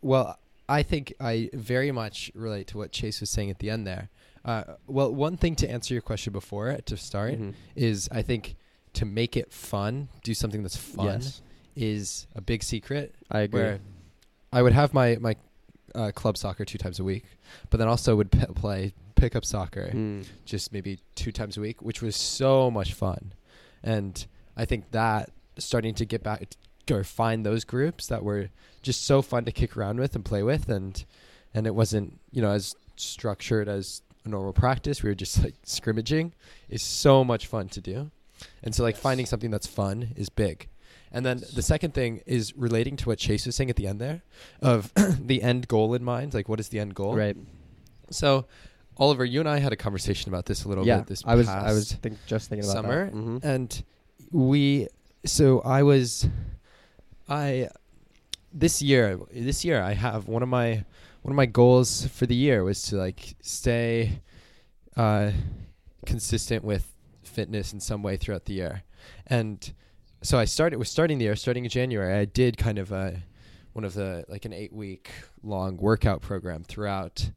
Well, 0.00 0.38
I 0.68 0.82
think 0.82 1.14
I 1.20 1.50
very 1.52 1.92
much 1.92 2.30
relate 2.34 2.66
to 2.68 2.78
what 2.78 2.92
Chase 2.92 3.20
was 3.20 3.30
saying 3.30 3.50
at 3.50 3.58
the 3.58 3.70
end 3.70 3.86
there. 3.86 4.10
Uh, 4.44 4.64
well, 4.86 5.12
one 5.14 5.36
thing 5.36 5.54
to 5.56 5.70
answer 5.70 5.94
your 5.94 6.00
question 6.02 6.32
before 6.32 6.76
to 6.86 6.96
start 6.96 7.34
Mhm. 7.38 7.54
is 7.76 8.08
I 8.10 8.22
think 8.22 8.56
to 8.94 9.04
make 9.04 9.36
it 9.36 9.52
fun, 9.52 10.08
do 10.22 10.34
something 10.34 10.62
that's 10.62 10.76
fun 10.76 11.06
Yes, 11.06 11.42
is 11.76 12.26
a 12.34 12.40
big 12.40 12.62
secret. 12.62 13.14
I 13.30 13.40
agree. 13.40 13.78
I 14.52 14.62
would 14.62 14.72
have 14.72 14.92
my 14.92 15.16
my 15.20 15.36
uh, 15.94 16.10
club 16.10 16.36
soccer 16.38 16.64
two 16.64 16.78
times 16.78 16.98
a 16.98 17.04
week, 17.04 17.24
but 17.70 17.76
then 17.76 17.86
also 17.86 18.16
would 18.16 18.30
p- 18.32 18.46
play 18.54 18.94
pickup 19.14 19.44
soccer 19.44 19.90
Mm. 19.92 20.24
just 20.46 20.72
maybe 20.72 20.98
two 21.14 21.30
times 21.32 21.56
a 21.58 21.60
week, 21.60 21.82
which 21.82 22.00
was 22.02 22.16
so 22.16 22.70
much 22.70 22.94
fun. 22.94 23.34
And 23.82 24.26
I 24.56 24.64
think 24.64 24.90
that 24.92 25.30
starting 25.58 25.94
to 25.94 26.04
get 26.06 26.22
back 26.22 26.42
or 26.90 27.04
find 27.04 27.44
those 27.46 27.64
groups 27.64 28.06
that 28.08 28.24
were 28.24 28.48
just 28.82 29.04
so 29.04 29.20
fun 29.22 29.44
to 29.44 29.52
kick 29.52 29.76
around 29.76 30.00
with 30.00 30.14
and 30.16 30.24
play 30.24 30.42
with 30.42 30.68
and 30.68 31.04
and 31.54 31.66
it 31.66 31.74
wasn't, 31.74 32.18
you 32.32 32.40
know, 32.42 32.50
as 32.52 32.74
structured 32.96 33.68
as 33.68 34.00
a 34.24 34.28
normal 34.28 34.52
practice. 34.52 35.02
We 35.02 35.08
were 35.10 35.14
just 35.14 35.42
like 35.42 35.54
scrimmaging 35.64 36.32
is 36.68 36.82
so 36.82 37.24
much 37.24 37.46
fun 37.46 37.68
to 37.70 37.80
do. 37.80 38.10
And 38.62 38.74
so 38.74 38.82
like 38.82 38.94
Yes. 38.96 39.02
finding 39.02 39.26
something 39.26 39.50
that's 39.50 39.66
fun 39.66 40.12
is 40.16 40.28
big. 40.28 40.68
And 41.14 41.26
then 41.26 41.42
the 41.54 41.62
second 41.62 41.92
thing 41.94 42.22
is 42.26 42.56
relating 42.56 42.96
to 42.96 43.06
what 43.08 43.18
Chase 43.18 43.44
was 43.46 43.54
saying 43.54 43.68
at 43.70 43.76
the 43.76 43.86
end 43.86 44.00
there 44.00 44.22
of 44.62 44.92
the 45.20 45.42
end 45.42 45.68
goal 45.68 45.94
in 45.94 46.02
mind. 46.02 46.34
Like 46.34 46.48
what 46.48 46.58
is 46.60 46.68
the 46.68 46.78
end 46.80 46.94
goal? 46.94 47.14
Right. 47.14 47.36
So, 48.10 48.46
Oliver, 48.96 49.24
you 49.24 49.40
and 49.40 49.48
I 49.48 49.58
had 49.58 49.72
a 49.72 49.76
conversation 49.76 50.30
about 50.30 50.46
this 50.46 50.64
a 50.64 50.68
little 50.68 50.86
Yeah. 50.86 50.98
bit 50.98 51.06
this 51.08 51.22
I 51.26 51.34
was. 51.34 51.48
I 51.48 51.72
was 51.72 51.92
think, 51.92 52.18
just 52.26 52.48
thinking 52.48 52.68
about 52.68 52.82
summer. 52.82 53.10
Mhm. 53.10 53.44
and 53.44 53.84
we. 54.30 54.88
So 55.24 55.60
I 55.60 55.82
was, 55.82 56.26
I, 57.28 57.68
this 58.52 58.82
year. 58.82 59.18
This 59.32 59.64
year, 59.64 59.80
I 59.82 59.92
have 59.94 60.28
one 60.28 60.42
of 60.42 60.48
my 60.48 60.84
one 61.22 61.32
of 61.32 61.36
my 61.36 61.46
goals 61.46 62.06
for 62.06 62.26
the 62.26 62.34
year 62.34 62.64
was 62.64 62.82
to 62.82 62.96
like 62.96 63.36
stay, 63.40 64.20
uh, 64.96 65.30
consistent 66.04 66.64
with 66.64 66.92
fitness 67.22 67.72
in 67.72 67.80
some 67.80 68.02
way 68.02 68.16
throughout 68.16 68.44
the 68.44 68.54
year, 68.54 68.82
and 69.26 69.72
so 70.22 70.38
I 70.38 70.44
started 70.44 70.78
was 70.78 70.90
starting 70.90 71.18
the 71.18 71.24
year 71.24 71.36
starting 71.36 71.64
in 71.64 71.70
January. 71.70 72.14
I 72.14 72.24
did 72.24 72.56
kind 72.56 72.78
of 72.78 72.92
a 72.92 73.22
one 73.72 73.84
of 73.84 73.94
the 73.94 74.24
like 74.28 74.44
an 74.44 74.52
eight 74.52 74.72
week 74.72 75.10
long 75.42 75.76
workout 75.76 76.22
program 76.22 76.64
throughout 76.64 77.30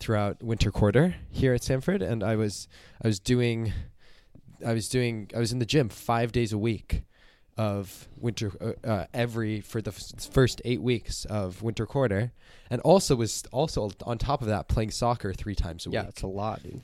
throughout 0.00 0.42
winter 0.42 0.70
quarter 0.70 1.14
here 1.30 1.54
at 1.54 1.62
Stanford, 1.62 2.02
and 2.02 2.22
I 2.22 2.36
was 2.36 2.68
I 3.02 3.06
was 3.06 3.18
doing 3.18 3.72
I 4.64 4.72
was 4.72 4.88
doing 4.88 5.30
I 5.34 5.38
was 5.38 5.52
in 5.52 5.58
the 5.58 5.66
gym 5.66 5.88
five 5.88 6.32
days 6.32 6.52
a 6.52 6.58
week 6.58 7.02
of 7.56 8.08
winter 8.18 8.50
uh, 8.60 8.86
uh, 8.88 9.06
every 9.14 9.60
for 9.60 9.80
the 9.80 9.90
f- 9.90 10.28
first 10.32 10.60
eight 10.64 10.82
weeks 10.82 11.24
of 11.26 11.62
winter 11.62 11.86
quarter, 11.86 12.32
and 12.70 12.80
also 12.82 13.14
was 13.16 13.44
also 13.52 13.90
on 14.04 14.18
top 14.18 14.40
of 14.42 14.48
that 14.48 14.68
playing 14.68 14.90
soccer 14.90 15.32
three 15.32 15.54
times 15.54 15.86
a 15.86 15.90
Yeah, 15.90 16.00
week. 16.02 16.08
it's 16.10 16.22
a 16.22 16.26
lot, 16.26 16.62
dude. 16.62 16.80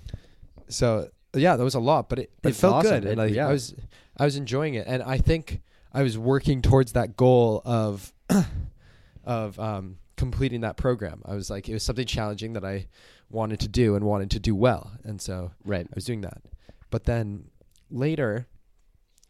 So 0.69 1.11
yeah, 1.35 1.57
that 1.57 1.65
was 1.65 1.75
a 1.75 1.81
lot, 1.81 2.09
but 2.09 2.21
it, 2.21 2.31
it 2.43 2.53
felt 2.55 2.75
awesome. 2.77 3.01
good, 3.01 3.05
and 3.09 3.19
like 3.19 3.35
yeah. 3.35 3.49
I 3.49 3.53
was 3.53 3.75
I 4.17 4.25
was 4.25 4.37
enjoying 4.37 4.75
it, 4.75 4.87
and 4.87 5.03
I 5.03 5.19
think 5.19 5.61
I 5.93 6.03
was 6.03 6.17
working 6.17 6.63
towards 6.63 6.93
that 6.93 7.17
goal 7.17 7.63
of 7.65 8.13
of 9.25 9.59
um, 9.59 9.99
completing 10.17 10.61
that 10.63 10.77
program. 10.77 11.23
I 11.25 11.35
was 11.35 11.51
like, 11.51 11.69
it 11.69 11.73
was 11.73 11.83
something 11.83 12.07
challenging 12.07 12.53
that 12.55 12.65
I 12.65 12.87
wanted 13.29 13.61
to 13.61 13.69
do 13.69 13.95
and 13.95 14.05
wanted 14.05 14.31
to 14.33 14.41
do 14.41 14.55
well, 14.55 14.93
and 15.05 15.21
so 15.21 15.53
Right. 15.65 15.87
I 15.87 15.93
was 15.95 16.05
doing 16.05 16.21
that. 16.23 16.43
But 16.91 17.05
then 17.05 17.45
later 17.91 18.47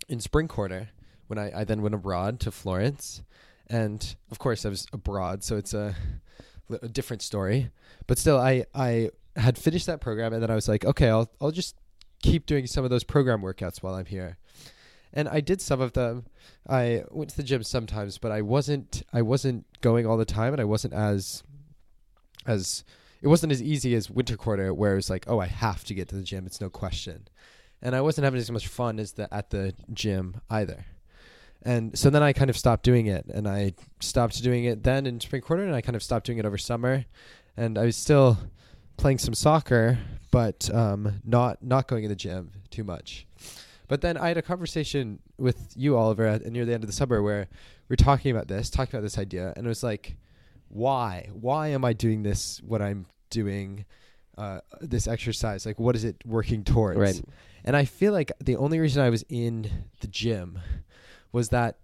in 0.09 0.21
spring 0.21 0.49
quarter, 0.49 0.89
when 1.31 1.39
I, 1.39 1.61
I 1.61 1.65
then 1.65 1.81
went 1.81 1.95
abroad 1.95 2.41
to 2.41 2.51
Florence, 2.51 3.23
and 3.69 4.17
of 4.33 4.41
course 4.41 4.67
I 4.67 4.69
was 4.69 4.87
abroad, 4.93 5.45
so 5.45 5.57
it's 5.57 5.73
a, 5.73 5.95
a 6.83 6.89
different 6.89 7.23
story. 7.23 7.71
But 8.09 8.19
still, 8.19 8.37
I 8.37 8.67
I 8.75 9.11
had 9.37 9.57
finished 9.57 9.87
that 9.87 10.01
program, 10.01 10.33
and 10.33 10.43
then 10.43 10.51
I 10.51 10.57
was 10.57 10.69
like, 10.69 10.85
okay, 10.85 11.09
I'll 11.09 11.31
I'll 11.41 11.53
just 11.53 11.77
keep 12.21 12.47
doing 12.47 12.67
some 12.67 12.83
of 12.83 12.91
those 12.91 13.05
program 13.05 13.43
workouts 13.43 13.81
while 13.81 13.95
I'm 13.95 14.07
here. 14.07 14.39
And 15.13 15.29
I 15.29 15.41
did 15.41 15.61
some 15.61 15.81
of 15.81 15.93
them. 15.93 16.27
I 16.69 17.05
went 17.11 17.31
to 17.31 17.37
the 17.37 17.43
gym 17.43 17.63
sometimes, 17.63 18.19
but 18.19 18.33
I 18.33 18.43
wasn't 18.43 19.05
I 19.13 19.23
wasn't 19.23 19.67
going 19.81 20.07
all 20.07 20.17
the 20.17 20.25
time, 20.25 20.53
and 20.53 20.61
I 20.61 20.65
wasn't 20.65 20.95
as 20.95 21.45
as 22.45 22.85
it 23.23 23.29
wasn't 23.29 23.53
as 23.53 23.63
easy 23.63 23.95
as 23.95 24.11
winter 24.11 24.37
quarter 24.37 24.75
where 24.75 24.93
it 24.93 24.97
was 24.97 25.11
like, 25.11 25.27
oh, 25.29 25.39
I 25.39 25.47
have 25.47 25.85
to 25.85 25.95
get 25.95 26.09
to 26.09 26.17
the 26.17 26.23
gym. 26.23 26.45
It's 26.45 26.61
no 26.61 26.71
question. 26.71 27.29
And 27.83 27.95
I 27.95 28.01
wasn't 28.01 28.25
having 28.25 28.41
as 28.41 28.51
much 28.51 28.67
fun 28.67 28.99
as 28.99 29.13
the 29.13 29.33
at 29.33 29.51
the 29.51 29.75
gym 29.93 30.41
either. 30.51 30.87
And 31.63 31.99
so 31.99 32.09
then 32.09 32.23
I 32.23 32.33
kind 32.33 32.49
of 32.49 32.57
stopped 32.57 32.85
doing 32.85 33.07
it, 33.07 33.27
and 33.27 33.47
I 33.47 33.75
stopped 34.01 34.43
doing 34.43 34.65
it 34.65 34.83
then 34.83 35.07
in 35.07 35.21
spring 35.21 35.43
quarter, 35.43 35.65
and 35.65 35.75
I 35.75 35.81
kind 35.81 35.97
of 35.97 36.03
stopped 36.03 36.27
doing 36.27 36.39
it 36.39 36.47
over 36.47 36.57
summer. 36.57 37.05
And 37.57 37.77
I 37.77 37.85
was 37.85 37.97
still 37.97 38.39
playing 38.97 39.19
some 39.19 39.35
soccer, 39.35 39.99
but 40.31 40.73
um, 40.73 41.21
not 41.25 41.63
not 41.63 41.89
going 41.89 42.05
in 42.05 42.11
the 42.11 42.17
gym 42.17 42.53
too 42.71 42.85
much. 42.85 43.27
But 43.89 44.01
then 44.03 44.17
I 44.17 44.29
had 44.29 44.37
a 44.37 44.43
conversation 44.43 45.19
with 45.37 45.73
you, 45.75 45.97
Oliver, 45.97 46.25
at, 46.25 46.47
near 46.47 46.65
the 46.65 46.73
end 46.73 46.85
of 46.85 46.89
the 46.89 46.95
summer, 46.95 47.21
where 47.23 47.49
we 47.89 47.95
are 47.95 47.97
talking 47.97 48.31
about 48.31 48.47
this, 48.47 48.71
talking 48.71 48.95
about 48.95 49.03
this 49.03 49.19
idea, 49.19 49.53
and 49.57 49.67
it 49.67 49.69
was 49.69 49.83
like, 49.83 50.17
why? 50.69 51.29
Why 51.33 51.69
am 51.69 51.85
I 51.85 51.93
doing 51.93 52.23
this? 52.23 52.63
What 52.65 52.81
I'm 52.81 53.07
doing, 53.31 53.85
uh, 54.39 54.61
this 54.81 55.09
exercise, 55.09 55.67
like, 55.67 55.81
what 55.81 55.97
is 55.97 56.05
it 56.05 56.17
working 56.25 56.63
towards? 56.63 57.01
Right. 57.01 57.21
And 57.65 57.77
I 57.77 57.85
feel 57.85 58.13
like 58.13 58.33
the 58.41 58.57
only 58.57 58.79
reason 58.79 59.03
I 59.03 59.11
was 59.11 59.25
in 59.29 59.69
the 60.01 60.07
gym 60.07 60.61
was 61.33 61.51
that, 61.51 61.77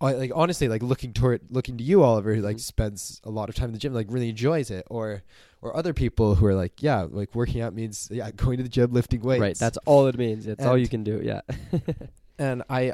I, 0.00 0.12
like, 0.12 0.30
honestly, 0.34 0.68
like 0.68 0.82
looking 0.82 1.12
toward, 1.14 1.40
looking 1.50 1.78
to 1.78 1.84
you, 1.84 2.02
Oliver, 2.02 2.34
who 2.34 2.42
like 2.42 2.56
Mhm. 2.56 2.60
spends 2.60 3.20
a 3.24 3.30
lot 3.30 3.48
of 3.48 3.54
time 3.54 3.66
in 3.68 3.72
the 3.72 3.78
gym, 3.78 3.94
like 3.94 4.06
really 4.10 4.28
enjoys 4.28 4.70
it, 4.70 4.86
or, 4.90 5.22
or 5.62 5.74
other 5.74 5.94
people 5.94 6.34
who 6.34 6.44
are 6.46 6.54
like, 6.54 6.82
yeah, 6.82 7.06
like 7.08 7.34
working 7.34 7.62
out 7.62 7.74
means 7.74 8.08
yeah, 8.12 8.30
going 8.30 8.58
to 8.58 8.62
the 8.62 8.68
gym, 8.68 8.92
lifting 8.92 9.22
weights, 9.22 9.40
Right. 9.40 9.58
That's 9.58 9.78
all 9.86 10.06
it 10.06 10.18
means. 10.18 10.46
It's 10.46 10.64
all 10.66 10.76
you 10.76 10.88
can 10.88 11.02
do. 11.02 11.20
Yeah. 11.24 11.40
and 12.38 12.62
I, 12.68 12.92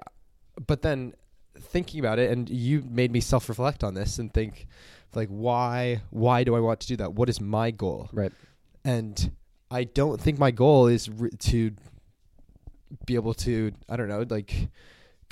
but 0.67 0.83
then 0.83 1.15
thinking 1.59 1.99
about 1.99 2.19
it, 2.21 2.31
and 2.31 2.49
you 2.49 2.83
made 2.89 3.11
me 3.11 3.21
self 3.21 3.49
reflect 3.49 3.83
on 3.83 3.95
this 3.95 4.19
and 4.21 4.33
think, 4.33 4.69
like, 5.15 5.29
why, 5.29 6.03
why 6.11 6.45
do 6.45 6.55
I 6.55 6.61
want 6.61 6.79
to 6.81 6.87
do 6.87 6.97
that? 6.99 7.15
What 7.15 7.29
is 7.29 7.41
my 7.41 7.71
goal? 7.73 8.09
right. 8.13 8.33
And 8.85 9.33
I 9.71 9.85
don't 9.85 10.21
think 10.21 10.39
my 10.39 10.51
goal 10.53 10.87
is 10.87 11.09
re- 11.09 11.31
to 11.31 11.73
be 13.07 13.15
able 13.15 13.35
to, 13.35 13.73
I 13.89 13.97
don't 13.97 14.09
know, 14.09 14.25
like, 14.29 14.69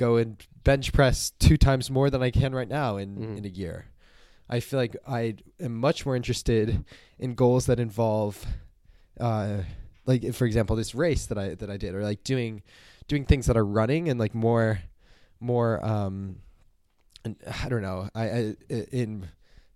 go 0.01 0.17
and 0.17 0.31
bench 0.65 0.93
press 0.93 1.31
two 1.39 1.57
times 1.57 1.91
more 1.91 2.09
than 2.11 2.23
I 2.23 2.31
can 2.31 2.55
right 2.55 2.69
now 2.69 2.97
in 2.97 3.17
Mhm. 3.17 3.37
in 3.39 3.45
a 3.45 3.49
year. 3.63 3.77
I 4.49 4.59
feel 4.61 4.79
like 4.81 4.97
I 5.07 5.37
am 5.61 5.75
much 5.79 6.05
more 6.07 6.17
interested 6.17 6.85
in 7.19 7.35
goals 7.35 7.67
that 7.67 7.79
involve, 7.79 8.35
uh, 9.21 9.63
like 10.07 10.33
for 10.35 10.45
example, 10.47 10.75
this 10.77 10.95
race 10.95 11.27
that 11.27 11.39
I 11.39 11.55
that 11.55 11.71
I 11.71 11.77
did, 11.77 11.95
or 11.95 12.03
like 12.03 12.25
doing 12.25 12.63
doing 13.07 13.25
things 13.27 13.47
that 13.47 13.57
are 13.57 13.65
running 13.81 14.09
and 14.09 14.19
like 14.19 14.35
more 14.35 14.81
more 15.41 15.85
um, 15.85 16.37
I 17.25 17.69
don't 17.69 17.83
know, 17.83 18.09
I, 18.15 18.25
I 18.25 18.57
in 18.93 19.29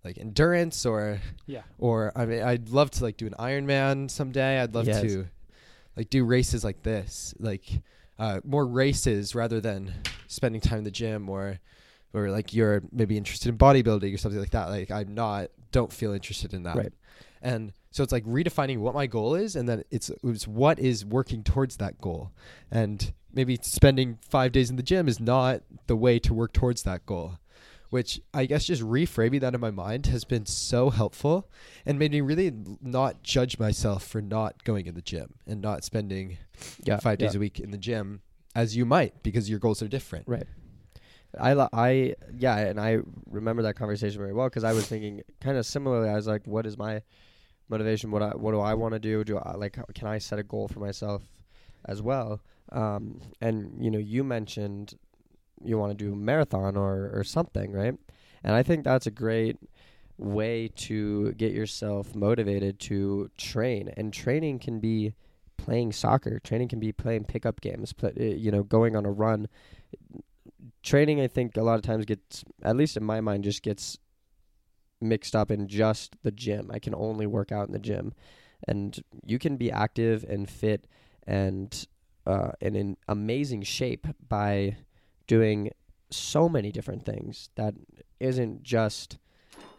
like 0.03 0.17
endurance 0.17 0.85
or 0.85 1.19
Yeah. 1.47 1.63
or 1.77 2.11
I 2.15 2.25
mean 2.25 2.41
I'd 2.43 2.69
love 2.69 2.89
to 2.91 3.03
like 3.03 3.17
do 3.17 3.27
an 3.27 3.35
Ironman 3.39 4.09
someday. 4.09 4.59
I'd 4.61 4.73
love 4.75 4.87
Yes. 4.87 5.01
to 5.01 5.27
like 5.97 6.09
do 6.09 6.25
races 6.25 6.63
like 6.63 6.81
this, 6.83 7.33
like 7.39 7.81
uh, 8.19 8.39
more 8.43 8.65
races 8.65 9.35
rather 9.35 9.59
than 9.59 9.93
spending 10.27 10.61
time 10.61 10.79
in 10.79 10.83
the 10.83 10.91
gym 10.91 11.29
or 11.29 11.59
or 12.13 12.29
like 12.29 12.53
you're 12.53 12.81
maybe 12.91 13.17
interested 13.17 13.49
in 13.49 13.57
bodybuilding 13.57 14.13
or 14.13 14.17
something 14.17 14.39
like 14.39 14.51
that. 14.51 14.69
Like 14.69 14.89
I'm 14.89 15.13
not, 15.13 15.49
don't 15.71 15.91
feel 15.91 16.13
interested 16.13 16.53
in 16.53 16.63
that. 16.63 16.77
Right. 16.77 16.93
And 17.41 17.73
so 17.91 18.03
it's 18.03 18.13
like 18.13 18.23
redefining 18.25 18.79
what 18.79 18.95
my 18.95 19.05
goal 19.05 19.35
is, 19.35 19.55
and 19.55 19.69
then 19.69 19.83
it's 19.91 20.09
it's 20.23 20.47
what 20.47 20.79
is 20.79 21.05
working 21.05 21.43
towards 21.43 21.77
that 21.77 22.01
goal, 22.01 22.31
and 22.71 23.13
maybe 23.33 23.59
spending 23.61 24.17
five 24.27 24.51
days 24.51 24.69
in 24.69 24.77
the 24.77 24.83
gym 24.83 25.07
is 25.07 25.19
not 25.19 25.61
the 25.87 25.95
way 25.95 26.17
to 26.19 26.33
work 26.33 26.53
towards 26.53 26.83
that 26.83 27.05
goal. 27.05 27.37
Which 27.95 28.19
I 28.33 28.45
guess 28.45 28.65
just 28.65 28.81
reframing 28.81 29.39
that 29.39 29.55
in 29.55 29.61
my 29.61 29.71
mind 29.71 30.07
has 30.07 30.25
been 30.25 30.45
so 30.45 30.89
helpful 30.89 31.49
and 31.85 31.97
made 31.97 32.11
me 32.11 32.19
really 32.19 32.51
not 32.81 33.23
judge 33.23 33.57
myself 33.57 34.05
for 34.05 34.21
not 34.21 34.65
going 34.65 34.85
in 34.85 34.95
the 34.95 35.01
gym 35.01 35.35
and 35.47 35.61
not 35.61 35.85
spending 35.85 36.37
Yeah. 36.83 36.99
five 36.99 37.19
days 37.19 37.35
a 37.35 37.39
week 37.39 37.57
in 37.61 37.71
the 37.71 37.77
gym 37.77 38.21
as 38.53 38.75
you 38.75 38.85
might 38.85 39.23
because 39.23 39.49
your 39.49 39.59
goals 39.59 39.81
are 39.81 39.87
different. 39.87 40.27
Right. 40.27 40.45
I, 41.39 41.67
I, 41.71 42.15
yeah, 42.37 42.57
and 42.57 42.81
I 42.81 42.97
remember 43.29 43.61
that 43.63 43.75
conversation 43.75 44.19
very 44.19 44.33
well 44.33 44.47
because 44.49 44.65
I 44.65 44.73
was 44.73 44.85
thinking 44.85 45.21
kind 45.39 45.57
of 45.57 45.65
similarly. 45.65 46.09
I 46.09 46.15
was 46.15 46.27
like, 46.27 46.45
what 46.45 46.65
is 46.65 46.77
my 46.77 47.01
motivation? 47.69 48.11
What 48.11 48.21
I, 48.21 48.29
what 48.35 48.51
do 48.51 48.59
I 48.59 48.73
want 48.73 48.93
to 48.95 48.99
do? 48.99 49.23
Do 49.23 49.37
I 49.37 49.53
like, 49.55 49.79
can 49.93 50.07
I 50.09 50.17
set 50.17 50.37
a 50.37 50.43
goal 50.43 50.67
for 50.67 50.81
myself 50.81 51.23
as 51.85 52.01
well? 52.01 52.41
Um, 52.73 53.21
and 53.39 53.81
you 53.81 53.89
know, 53.89 53.99
you 53.99 54.25
mentioned 54.25 54.95
you 55.63 55.77
want 55.77 55.97
to 55.97 56.05
do 56.05 56.13
a 56.13 56.15
marathon 56.15 56.75
or, 56.75 57.11
or 57.13 57.23
something, 57.23 57.71
right? 57.71 57.95
And 58.43 58.55
I 58.55 58.63
think 58.63 58.83
that's 58.83 59.07
a 59.07 59.11
great 59.11 59.57
way 60.17 60.69
to 60.75 61.33
get 61.33 61.51
yourself 61.51 62.15
motivated 62.15 62.79
to 62.79 63.29
train. 63.37 63.91
And 63.97 64.13
training 64.13 64.59
can 64.59 64.79
be 64.79 65.13
playing 65.57 65.91
soccer. 65.91 66.39
Training 66.39 66.67
can 66.67 66.79
be 66.79 66.91
playing 66.91 67.25
pickup 67.25 67.61
games. 67.61 67.93
Play, 67.93 68.13
uh, 68.19 68.23
you 68.23 68.51
know, 68.51 68.63
going 68.63 68.95
on 68.95 69.05
a 69.05 69.11
run. 69.11 69.47
Training, 70.83 71.19
I 71.19 71.27
think, 71.27 71.57
a 71.57 71.63
lot 71.63 71.75
of 71.75 71.81
times 71.81 72.05
gets, 72.05 72.43
at 72.63 72.75
least 72.75 72.97
in 72.97 73.03
my 73.03 73.21
mind, 73.21 73.43
just 73.43 73.63
gets 73.63 73.97
mixed 75.01 75.35
up 75.35 75.51
in 75.51 75.67
just 75.67 76.15
the 76.23 76.31
gym. 76.31 76.69
I 76.71 76.79
can 76.79 76.95
only 76.95 77.27
work 77.27 77.51
out 77.51 77.67
in 77.67 77.73
the 77.73 77.79
gym, 77.79 78.13
and 78.67 78.97
you 79.25 79.39
can 79.39 79.57
be 79.57 79.71
active 79.71 80.23
and 80.27 80.49
fit 80.49 80.87
and 81.27 81.87
uh, 82.25 82.51
and 82.61 82.75
in 82.75 82.97
amazing 83.07 83.61
shape 83.63 84.07
by 84.27 84.77
doing 85.27 85.71
so 86.09 86.47
many 86.47 86.71
different 86.71 87.03
things 87.05 87.49
that 87.55 87.73
isn't 88.19 88.63
just 88.63 89.17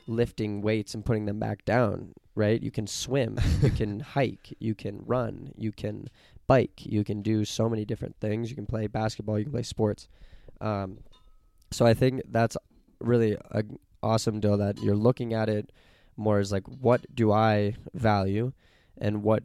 lifting 0.07 0.61
weights 0.61 0.95
and 0.95 1.05
putting 1.05 1.25
them 1.27 1.39
back 1.39 1.65
down 1.65 2.13
right? 2.35 2.63
You 2.63 2.71
can 2.71 2.87
swim 2.87 3.39
you 3.63 3.71
can 3.71 4.01
hike 4.15 4.55
you 4.61 4.75
can 4.75 5.03
run 5.07 5.53
you 5.57 5.73
can 5.73 6.09
bike 6.47 6.85
you 6.85 7.03
can 7.03 7.23
do 7.23 7.45
so 7.45 7.69
many 7.69 7.85
different 7.85 8.17
things. 8.21 8.51
You 8.51 8.57
can 8.57 8.67
play 8.67 8.87
basketball 8.87 9.39
you 9.39 9.45
can 9.45 9.53
play 9.53 9.63
sports. 9.63 10.07
Um, 10.61 10.99
so 11.73 11.85
i 11.85 11.95
think 11.95 12.23
that's 12.31 12.57
really 13.01 13.37
a 13.51 13.65
awesome 14.03 14.39
deal 14.41 14.57
that 14.57 14.81
you're 14.81 14.95
looking 14.97 15.35
at 15.35 15.49
it 15.49 15.73
more 16.17 16.39
as 16.39 16.53
like 16.53 16.63
what 16.69 17.05
do 17.15 17.33
i 17.33 17.75
value 17.93 18.53
and 18.99 19.23
what 19.23 19.43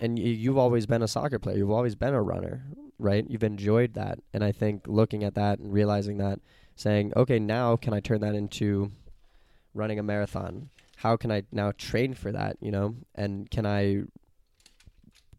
and 0.00 0.18
y- 0.18 0.24
you've 0.24 0.58
always 0.58 0.86
been 0.86 1.02
a 1.02 1.08
soccer 1.08 1.38
player. 1.38 1.58
You've 1.58 1.70
always 1.70 1.94
been 1.94 2.14
a 2.14 2.22
runner 2.22 2.64
right 3.00 3.24
you've 3.28 3.42
enjoyed 3.42 3.94
that 3.94 4.18
and 4.32 4.44
i 4.44 4.52
think 4.52 4.84
looking 4.86 5.24
at 5.24 5.34
that 5.34 5.58
and 5.58 5.72
realizing 5.72 6.18
that 6.18 6.38
saying 6.76 7.12
okay 7.16 7.38
now 7.38 7.76
can 7.76 7.92
i 7.94 8.00
turn 8.00 8.20
that 8.20 8.34
into 8.34 8.90
running 9.74 9.98
a 9.98 10.02
marathon 10.02 10.68
how 10.96 11.16
can 11.16 11.30
i 11.32 11.42
now 11.52 11.72
train 11.78 12.14
for 12.14 12.30
that 12.32 12.56
you 12.60 12.70
know 12.70 12.94
and 13.14 13.50
can 13.50 13.64
i 13.66 14.02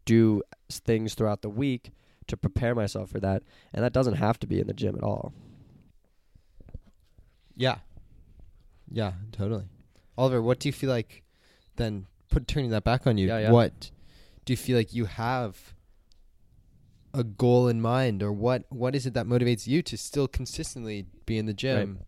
do 0.04 0.42
things 0.70 1.14
throughout 1.14 1.42
the 1.42 1.48
week 1.50 1.90
to 2.26 2.36
prepare 2.36 2.74
myself 2.74 3.10
for 3.10 3.20
that 3.20 3.42
and 3.72 3.84
that 3.84 3.92
doesn't 3.92 4.14
have 4.14 4.38
to 4.38 4.46
be 4.46 4.58
in 4.60 4.66
the 4.66 4.72
gym 4.74 4.96
at 4.96 5.02
all 5.02 5.32
Yeah. 7.56 7.78
Yeah, 8.90 9.12
totally. 9.30 9.64
Oliver, 10.18 10.42
what 10.42 10.58
do 10.58 10.68
you 10.68 10.72
feel 10.72 10.90
like 10.90 11.22
then 11.76 12.06
put 12.30 12.46
turning 12.46 12.70
that 12.70 12.84
back 12.84 13.06
on 13.06 13.16
you? 13.18 13.28
Yeah, 13.28 13.38
yeah. 13.38 13.50
What 13.50 13.90
do 14.44 14.52
you 14.52 14.56
feel 14.56 14.76
like 14.76 14.92
you 14.92 15.06
have 15.06 15.74
a 17.14 17.22
goal 17.24 17.68
in 17.68 17.80
mind 17.80 18.22
or 18.22 18.32
what 18.32 18.64
what 18.70 18.94
is 18.94 19.06
it 19.06 19.14
that 19.14 19.26
motivates 19.26 19.66
you 19.66 19.82
to 19.82 19.96
still 19.96 20.26
consistently 20.26 21.06
be 21.26 21.36
in 21.38 21.46
the 21.46 21.52
gym 21.52 22.00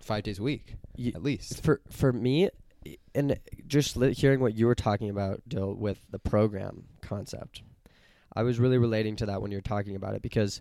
5 0.00 0.22
days 0.22 0.38
a 0.38 0.42
week 0.42 0.74
Ye- 0.94 1.12
at 1.14 1.22
least? 1.22 1.62
for 1.62 1.80
for 1.90 2.12
me 2.12 2.50
and 3.14 3.38
just 3.66 3.96
li- 3.96 4.12
hearing 4.12 4.40
what 4.40 4.54
you 4.54 4.66
were 4.66 4.74
talking 4.74 5.10
about 5.10 5.40
Dill 5.48 5.74
with 5.74 6.00
the 6.10 6.18
program 6.18 6.84
concept 7.00 7.62
I 8.34 8.42
was 8.42 8.58
really 8.58 8.78
relating 8.78 9.16
to 9.16 9.26
that 9.26 9.40
when 9.40 9.50
you 9.50 9.56
were 9.56 9.62
talking 9.62 9.96
about 9.96 10.14
it 10.14 10.22
because 10.22 10.60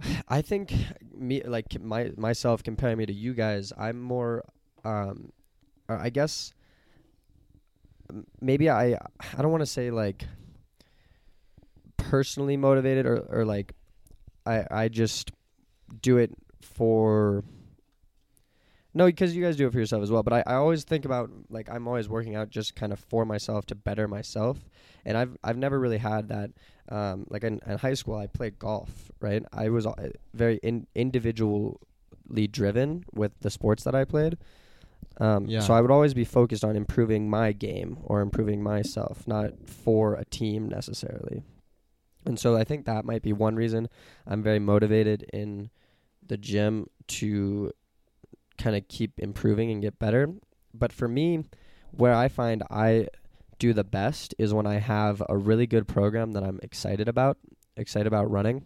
I 0.28 0.40
think 0.40 0.72
me 1.14 1.42
like 1.42 1.80
my 1.80 2.12
myself 2.16 2.62
comparing 2.62 2.98
me 2.98 3.06
to 3.06 3.12
you 3.12 3.34
guys 3.34 3.72
I'm 3.76 4.00
more 4.00 4.44
um 4.84 5.32
I 5.88 6.08
guess 6.10 6.54
maybe 8.40 8.70
I 8.70 8.94
I 8.94 9.42
don't 9.42 9.50
want 9.50 9.62
to 9.62 9.66
say 9.66 9.90
like 9.90 10.24
personally 12.10 12.56
motivated 12.56 13.06
or 13.06 13.18
or 13.28 13.44
like 13.44 13.72
I 14.44 14.66
I 14.70 14.88
just 14.88 15.30
do 16.02 16.18
it 16.18 16.32
for 16.60 17.44
no, 18.92 19.06
because 19.06 19.36
you 19.36 19.44
guys 19.44 19.54
do 19.56 19.68
it 19.68 19.72
for 19.72 19.78
yourself 19.78 20.02
as 20.02 20.10
well. 20.10 20.24
But 20.24 20.32
I, 20.32 20.42
I 20.48 20.54
always 20.54 20.82
think 20.82 21.04
about 21.04 21.30
like 21.48 21.70
I'm 21.70 21.86
always 21.86 22.08
working 22.08 22.34
out 22.34 22.50
just 22.50 22.74
kind 22.74 22.92
of 22.92 22.98
for 22.98 23.24
myself 23.24 23.64
to 23.66 23.76
better 23.76 24.08
myself, 24.08 24.58
and 25.04 25.16
I've 25.16 25.36
I've 25.44 25.56
never 25.56 25.78
really 25.78 25.98
had 25.98 26.28
that. 26.28 26.50
Um, 26.88 27.24
like 27.30 27.44
in, 27.44 27.60
in 27.64 27.78
high 27.78 27.94
school, 27.94 28.16
I 28.16 28.26
played 28.26 28.58
golf. 28.58 29.12
Right, 29.20 29.44
I 29.52 29.68
was 29.68 29.86
very 30.34 30.58
in, 30.64 30.88
individually 30.96 31.76
driven 32.50 33.04
with 33.12 33.32
the 33.40 33.50
sports 33.50 33.84
that 33.84 33.94
I 33.94 34.04
played. 34.04 34.38
Um, 35.20 35.46
Yeah. 35.46 35.60
So 35.60 35.74
I 35.74 35.80
would 35.80 35.90
always 35.92 36.14
be 36.14 36.24
focused 36.24 36.64
on 36.64 36.74
improving 36.74 37.30
my 37.30 37.52
game 37.52 37.98
or 38.02 38.20
improving 38.22 38.60
myself, 38.62 39.28
not 39.28 39.50
for 39.68 40.14
a 40.14 40.24
team 40.24 40.68
necessarily. 40.68 41.44
And 42.26 42.38
so 42.38 42.56
I 42.56 42.64
think 42.64 42.84
that 42.84 43.04
might 43.04 43.22
be 43.22 43.32
one 43.32 43.56
reason 43.56 43.88
I'm 44.26 44.42
very 44.42 44.58
motivated 44.58 45.24
in 45.32 45.70
the 46.26 46.36
gym 46.36 46.88
to 47.08 47.72
kind 48.58 48.76
of 48.76 48.86
keep 48.88 49.18
improving 49.18 49.70
and 49.70 49.82
get 49.82 49.98
better. 49.98 50.28
But 50.74 50.92
for 50.92 51.08
me, 51.08 51.44
where 51.90 52.14
I 52.14 52.28
find 52.28 52.62
I 52.70 53.08
do 53.58 53.72
the 53.72 53.84
best 53.84 54.34
is 54.38 54.54
when 54.54 54.66
I 54.66 54.74
have 54.74 55.22
a 55.28 55.36
really 55.36 55.66
good 55.66 55.88
program 55.88 56.32
that 56.32 56.42
I'm 56.42 56.60
excited 56.62 57.08
about, 57.08 57.38
excited 57.76 58.06
about 58.06 58.30
running. 58.30 58.64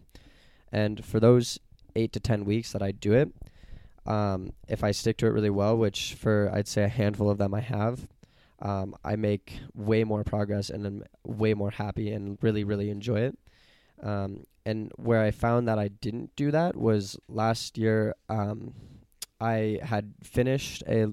And 0.71 1.03
for 1.03 1.19
those 1.19 1.59
eight 1.95 2.13
to 2.13 2.19
10 2.19 2.45
weeks 2.45 2.71
that 2.73 2.81
I 2.81 2.91
do 2.91 3.13
it, 3.13 3.31
um, 4.05 4.53
if 4.67 4.83
I 4.83 4.91
stick 4.91 5.17
to 5.17 5.27
it 5.27 5.31
really 5.31 5.49
well, 5.49 5.77
which 5.77 6.13
for 6.13 6.51
I'd 6.53 6.67
say 6.67 6.83
a 6.83 6.87
handful 6.87 7.29
of 7.29 7.37
them 7.37 7.53
I 7.53 7.61
have, 7.61 8.07
um, 8.61 8.95
I 9.03 9.15
make 9.15 9.59
way 9.73 10.03
more 10.03 10.23
progress 10.23 10.69
and 10.69 10.85
I'm 10.85 11.03
way 11.23 11.53
more 11.53 11.71
happy 11.71 12.11
and 12.11 12.37
really, 12.41 12.63
really 12.63 12.89
enjoy 12.89 13.21
it. 13.21 13.37
Um, 14.05 14.43
and 14.65 14.91
where 14.95 15.21
I 15.21 15.31
found 15.31 15.67
that 15.67 15.79
I 15.79 15.89
didn't 15.89 16.35
do 16.35 16.51
that 16.51 16.77
was 16.77 17.17
last 17.27 17.77
year. 17.77 18.15
Um, 18.29 18.73
I 19.41 19.79
had 19.83 20.13
finished 20.23 20.83
a 20.87 21.07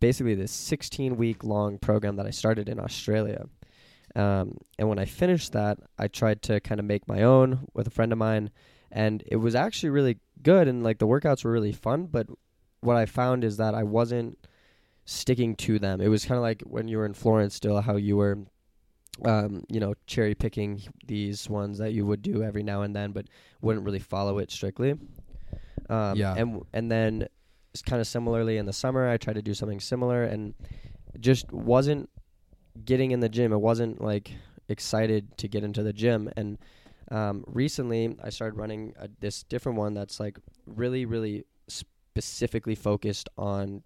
basically 0.00 0.34
this 0.34 0.52
16 0.52 1.16
week 1.16 1.42
long 1.42 1.78
program 1.78 2.16
that 2.16 2.26
I 2.26 2.30
started 2.30 2.68
in 2.68 2.78
Australia. 2.78 3.46
Um, 4.14 4.58
and 4.78 4.88
when 4.88 4.98
I 4.98 5.04
finished 5.04 5.52
that, 5.52 5.78
I 5.98 6.08
tried 6.08 6.42
to 6.42 6.60
kind 6.60 6.78
of 6.78 6.86
make 6.86 7.08
my 7.08 7.22
own 7.22 7.66
with 7.74 7.86
a 7.86 7.90
friend 7.90 8.12
of 8.12 8.18
mine, 8.18 8.50
and 8.90 9.22
it 9.26 9.36
was 9.36 9.54
actually 9.54 9.90
really 9.90 10.18
good. 10.42 10.68
And 10.68 10.82
like 10.82 10.98
the 10.98 11.06
workouts 11.06 11.44
were 11.44 11.52
really 11.52 11.72
fun. 11.72 12.06
But 12.06 12.26
what 12.80 12.96
I 12.96 13.06
found 13.06 13.44
is 13.44 13.56
that 13.58 13.74
I 13.74 13.84
wasn't 13.84 14.38
sticking 15.04 15.54
to 15.56 15.78
them. 15.78 16.00
It 16.00 16.08
was 16.08 16.24
kind 16.24 16.36
of 16.36 16.42
like 16.42 16.62
when 16.62 16.88
you 16.88 16.98
were 16.98 17.06
in 17.06 17.14
Florence, 17.14 17.54
still 17.54 17.80
how 17.80 17.96
you 17.96 18.16
were, 18.16 18.38
um, 19.24 19.64
you 19.68 19.80
know, 19.80 19.94
cherry 20.06 20.34
picking 20.34 20.82
these 21.06 21.48
ones 21.48 21.78
that 21.78 21.92
you 21.92 22.06
would 22.06 22.22
do 22.22 22.42
every 22.42 22.62
now 22.62 22.82
and 22.82 22.94
then, 22.94 23.12
but 23.12 23.26
wouldn't 23.60 23.84
really 23.84 23.98
follow 23.98 24.38
it 24.38 24.50
strictly. 24.50 24.92
Um, 25.88 26.16
Yeah. 26.16 26.34
And 26.36 26.62
and 26.72 26.90
then 26.90 27.28
kind 27.86 28.00
of 28.00 28.06
similarly 28.06 28.56
in 28.56 28.66
the 28.66 28.72
summer, 28.72 29.08
I 29.08 29.16
tried 29.16 29.34
to 29.34 29.42
do 29.42 29.54
something 29.54 29.80
similar, 29.80 30.24
and 30.24 30.54
just 31.18 31.52
wasn't 31.52 32.08
getting 32.84 33.10
in 33.10 33.20
the 33.20 33.28
gym. 33.28 33.52
It 33.52 33.60
wasn't 33.60 34.00
like 34.00 34.32
excited 34.68 35.36
to 35.38 35.48
get 35.48 35.64
into 35.64 35.82
the 35.82 35.92
gym. 35.92 36.30
And 36.36 36.58
um, 37.10 37.44
recently, 37.46 38.16
I 38.22 38.30
started 38.30 38.56
running 38.56 38.94
a, 38.98 39.08
this 39.20 39.42
different 39.42 39.78
one 39.78 39.94
that's 39.94 40.20
like 40.20 40.38
really, 40.66 41.04
really 41.04 41.44
specifically 41.68 42.76
focused 42.76 43.28
on, 43.36 43.82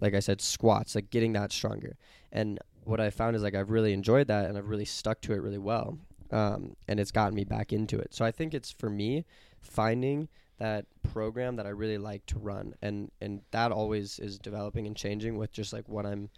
like 0.00 0.14
I 0.14 0.20
said, 0.20 0.40
squats, 0.40 0.94
like 0.94 1.10
getting 1.10 1.32
that 1.34 1.52
stronger. 1.52 1.96
And 2.32 2.60
what 2.84 3.00
I 3.00 3.10
found 3.10 3.36
is 3.36 3.42
like 3.42 3.54
I've 3.54 3.70
really 3.70 3.92
enjoyed 3.92 4.28
that, 4.28 4.46
and 4.46 4.56
I've 4.56 4.68
really 4.68 4.84
stuck 4.84 5.20
to 5.22 5.32
it 5.32 5.42
really 5.42 5.58
well. 5.58 5.98
Um, 6.30 6.76
and 6.86 7.00
it's 7.00 7.10
gotten 7.10 7.34
me 7.34 7.44
back 7.44 7.72
into 7.72 7.98
it. 7.98 8.14
So 8.14 8.24
I 8.24 8.30
think 8.30 8.54
it's 8.54 8.70
for 8.70 8.88
me 8.88 9.24
finding 9.60 10.28
that 10.58 10.86
program 11.12 11.56
that 11.56 11.66
I 11.66 11.70
really 11.70 11.98
like 11.98 12.24
to 12.26 12.38
run, 12.38 12.74
and 12.82 13.10
and 13.20 13.42
that 13.50 13.72
always 13.72 14.18
is 14.18 14.38
developing 14.38 14.86
and 14.86 14.96
changing 14.96 15.36
with 15.36 15.52
just 15.52 15.72
like 15.72 15.88
what 15.88 16.06
I'm 16.06 16.30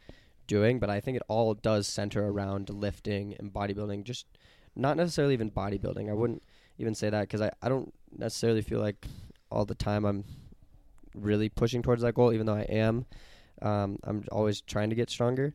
doing. 0.46 0.78
But 0.78 0.90
I 0.90 1.00
think 1.00 1.16
it 1.16 1.22
all 1.28 1.54
does 1.54 1.86
center 1.86 2.26
around 2.26 2.70
lifting 2.70 3.34
and 3.38 3.52
bodybuilding. 3.52 4.04
Just 4.04 4.26
not 4.74 4.96
necessarily 4.96 5.34
even 5.34 5.50
bodybuilding. 5.50 6.08
I 6.08 6.14
wouldn't 6.14 6.42
even 6.78 6.94
say 6.94 7.10
that 7.10 7.22
because 7.22 7.42
I 7.42 7.50
I 7.60 7.68
don't 7.68 7.92
necessarily 8.16 8.62
feel 8.62 8.80
like 8.80 9.06
all 9.50 9.64
the 9.64 9.74
time 9.74 10.04
I'm 10.04 10.24
really 11.14 11.48
pushing 11.48 11.82
towards 11.82 12.02
that 12.02 12.14
goal, 12.14 12.32
even 12.32 12.46
though 12.46 12.54
I 12.54 12.62
am. 12.62 13.06
Um, 13.60 13.98
I'm 14.04 14.24
always 14.32 14.60
trying 14.60 14.90
to 14.90 14.96
get 14.96 15.10
stronger, 15.10 15.54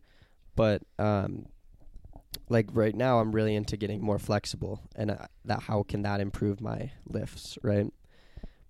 but 0.58 0.82
um, 1.00 1.46
like 2.50 2.68
right 2.74 2.96
now, 2.96 3.20
I'm 3.20 3.32
really 3.32 3.56
into 3.56 3.78
getting 3.78 4.02
more 4.02 4.20
flexible, 4.20 4.82
and 4.96 5.12
uh, 5.12 5.28
that 5.46 5.62
how 5.62 5.84
can 5.84 6.02
that 6.02 6.20
improve 6.20 6.60
my 6.60 6.92
lifts, 7.06 7.58
right? 7.62 7.94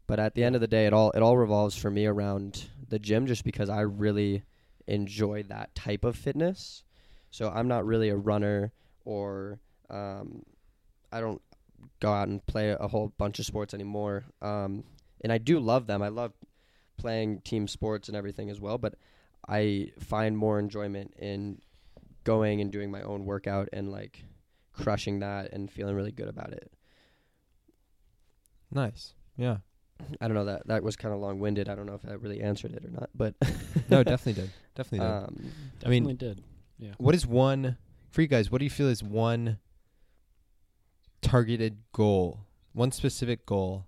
But 0.05 0.19
at 0.19 0.35
the 0.35 0.43
end 0.43 0.55
of 0.55 0.61
the 0.61 0.67
day, 0.67 0.85
it 0.85 0.93
all 0.93 1.11
it 1.11 1.21
all 1.23 1.37
revolves 1.37 1.75
for 1.75 1.89
me 1.89 2.05
around 2.05 2.65
the 2.89 2.99
gym, 2.99 3.25
just 3.25 3.43
because 3.43 3.69
I 3.69 3.81
really 3.81 4.43
enjoy 4.85 5.43
that 5.43 5.73
type 5.73 6.03
of 6.03 6.15
fitness. 6.15 6.83
So 7.31 7.49
I'm 7.49 7.67
not 7.67 7.85
really 7.85 8.09
a 8.09 8.15
runner, 8.15 8.73
or 9.05 9.59
um, 9.89 10.43
I 11.11 11.21
don't 11.21 11.41
go 12.01 12.11
out 12.11 12.27
and 12.27 12.45
play 12.45 12.75
a 12.77 12.87
whole 12.87 13.13
bunch 13.17 13.39
of 13.39 13.45
sports 13.45 13.73
anymore. 13.73 14.25
Um, 14.41 14.83
and 15.21 15.31
I 15.31 15.37
do 15.37 15.59
love 15.59 15.87
them. 15.87 16.01
I 16.01 16.09
love 16.09 16.33
playing 16.97 17.41
team 17.41 17.67
sports 17.67 18.09
and 18.09 18.17
everything 18.17 18.49
as 18.49 18.59
well. 18.59 18.77
But 18.77 18.95
I 19.47 19.91
find 19.99 20.37
more 20.37 20.59
enjoyment 20.59 21.13
in 21.17 21.61
going 22.27 22.59
and 22.59 22.71
doing 22.73 22.91
my 22.91 23.01
own 23.03 23.23
workout 23.23 23.69
and 23.71 23.89
like 23.89 24.25
crushing 24.73 25.19
that 25.19 25.53
and 25.53 25.71
feeling 25.71 25.95
really 25.95 26.11
good 26.11 26.27
about 26.27 26.51
it. 26.51 26.69
Nice. 28.69 29.13
Yeah. 29.37 29.57
I 30.21 30.27
don't 30.27 30.35
know 30.35 30.45
that 30.45 30.67
that 30.67 30.83
was 30.83 30.97
kind 30.97 31.13
of 31.13 31.21
long 31.21 31.39
winded. 31.39 31.69
I 31.69 31.75
don't 31.75 31.85
know 31.85 31.95
if 31.95 32.01
that 32.01 32.21
really 32.21 32.41
answered 32.41 32.73
it 32.73 32.83
or 32.83 32.89
not, 32.89 33.09
but 33.15 33.33
No, 33.89 34.03
definitely 34.03 34.41
did. 34.41 34.51
Definitely 34.75 35.07
did. 35.07 35.13
um, 35.13 35.51
I 35.85 35.89
mean- 35.89 36.15
did. 36.17 36.43
Yeah. 36.77 36.91
What 36.97 37.15
is 37.15 37.25
one 37.25 37.77
for 38.11 38.21
you 38.21 38.27
guys? 38.27 38.51
What 38.51 38.59
do 38.59 38.65
you 38.65 38.69
feel 38.69 38.87
is 38.89 39.01
one 39.01 39.57
targeted 41.21 41.77
goal, 41.91 42.41
one 42.73 42.91
specific 42.91 43.45
goal 43.45 43.85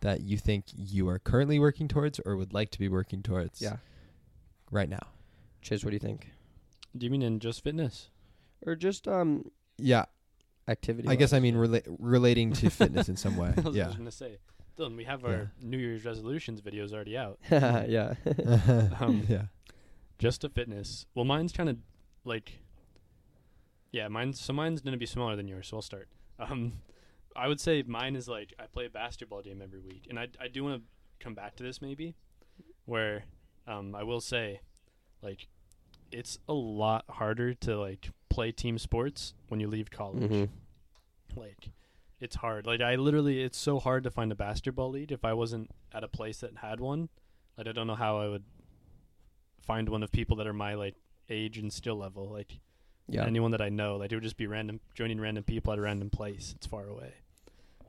that 0.00 0.20
you 0.20 0.36
think 0.36 0.66
you 0.74 1.08
are 1.08 1.18
currently 1.18 1.58
working 1.58 1.88
towards 1.88 2.20
or 2.26 2.36
would 2.36 2.52
like 2.52 2.70
to 2.72 2.78
be 2.78 2.88
working 2.88 3.22
towards? 3.22 3.62
yeah, 3.62 3.76
right 4.70 4.90
now. 4.90 5.00
Chase, 5.62 5.82
what 5.82 5.90
do 5.90 5.94
you 5.96 6.00
think? 6.00 6.28
Do 6.96 7.04
you 7.06 7.10
mean 7.10 7.22
in 7.22 7.38
just 7.40 7.62
fitness? 7.62 8.10
Or 8.64 8.74
just 8.74 9.06
um 9.08 9.50
Yeah, 9.78 10.06
activity? 10.68 11.08
I 11.08 11.14
guess 11.16 11.32
I 11.32 11.40
mean 11.40 11.54
rela- 11.54 11.96
relating 11.98 12.52
to 12.54 12.70
fitness 12.70 13.08
in 13.08 13.16
some 13.16 13.36
way. 13.42 13.52
I 13.56 13.60
was 13.60 13.76
yeah. 13.76 13.84
just 13.86 13.98
gonna 13.98 14.10
say, 14.10 14.38
Dylan, 14.78 14.96
we 14.96 15.04
have 15.04 15.24
our 15.24 15.52
New 15.62 15.78
Year's 15.78 16.04
resolutions 16.04 16.60
videos 16.60 16.92
already 16.92 17.16
out. 17.16 17.38
yeah. 17.50 18.14
Um, 19.00 19.24
yeah. 19.28 19.46
Just 20.18 20.40
to 20.42 20.48
fitness. 20.48 21.06
Well, 21.14 21.24
mine's 21.26 21.52
kind 21.52 21.68
of 21.68 21.76
like, 22.24 22.60
yeah, 23.92 24.08
mine's 24.08 24.40
so 24.40 24.52
mine's 24.52 24.80
gonna 24.80 24.96
be 24.96 25.06
smaller 25.06 25.36
than 25.36 25.46
yours. 25.48 25.68
So 25.68 25.76
I'll 25.76 25.82
start. 25.82 26.08
Um, 26.38 26.74
I 27.34 27.48
would 27.48 27.60
say 27.60 27.82
mine 27.86 28.16
is 28.16 28.28
like 28.28 28.54
I 28.58 28.64
play 28.66 28.86
a 28.86 28.90
basketball 28.90 29.42
game 29.42 29.60
every 29.62 29.80
week, 29.80 30.06
and 30.08 30.18
I 30.18 30.28
I 30.40 30.48
do 30.48 30.64
want 30.64 30.80
to 30.82 31.24
come 31.24 31.34
back 31.34 31.56
to 31.56 31.62
this 31.62 31.80
maybe, 31.80 32.14
where, 32.84 33.24
um, 33.66 33.94
I 33.94 34.02
will 34.02 34.20
say, 34.20 34.60
like, 35.22 35.48
it's 36.12 36.38
a 36.48 36.52
lot 36.52 37.04
harder 37.08 37.54
to 37.54 37.76
like 37.78 38.10
play 38.28 38.52
team 38.52 38.78
sports 38.78 39.34
when 39.48 39.60
you 39.60 39.68
leave 39.68 39.90
college. 39.90 40.30
Mhm. 40.30 40.48
Like, 41.34 41.70
it's 42.20 42.36
hard. 42.36 42.66
Like 42.66 42.80
I 42.80 42.94
literally, 42.96 43.42
it's 43.42 43.58
so 43.58 43.78
hard 43.78 44.04
to 44.04 44.10
find 44.10 44.32
a 44.32 44.34
basketball 44.34 44.90
league 44.90 45.12
if 45.12 45.24
I 45.24 45.32
wasn't 45.34 45.70
at 45.92 46.02
a 46.04 46.08
place 46.08 46.40
that 46.40 46.56
had 46.58 46.80
one. 46.80 47.08
Like 47.58 47.66
I 47.66 47.72
don't 47.72 47.86
know 47.86 47.94
how 47.94 48.18
I 48.18 48.28
would 48.28 48.44
find 49.62 49.88
one 49.88 50.02
of 50.02 50.12
people 50.12 50.36
that 50.36 50.46
are 50.46 50.52
my 50.52 50.74
like 50.74 50.94
age 51.28 51.58
and 51.58 51.72
skill 51.72 51.96
level. 51.96 52.28
Like 52.28 52.58
Yeah. 53.08 53.24
anyone 53.26 53.50
that 53.52 53.60
I 53.60 53.68
know, 53.68 53.96
like 53.96 54.12
it 54.12 54.16
would 54.16 54.22
just 54.24 54.36
be 54.36 54.46
random 54.46 54.80
joining 54.94 55.20
random 55.20 55.44
people 55.44 55.72
at 55.72 55.78
a 55.78 55.82
random 55.82 56.10
place. 56.10 56.52
It's 56.56 56.66
far 56.66 56.86
away. 56.88 57.14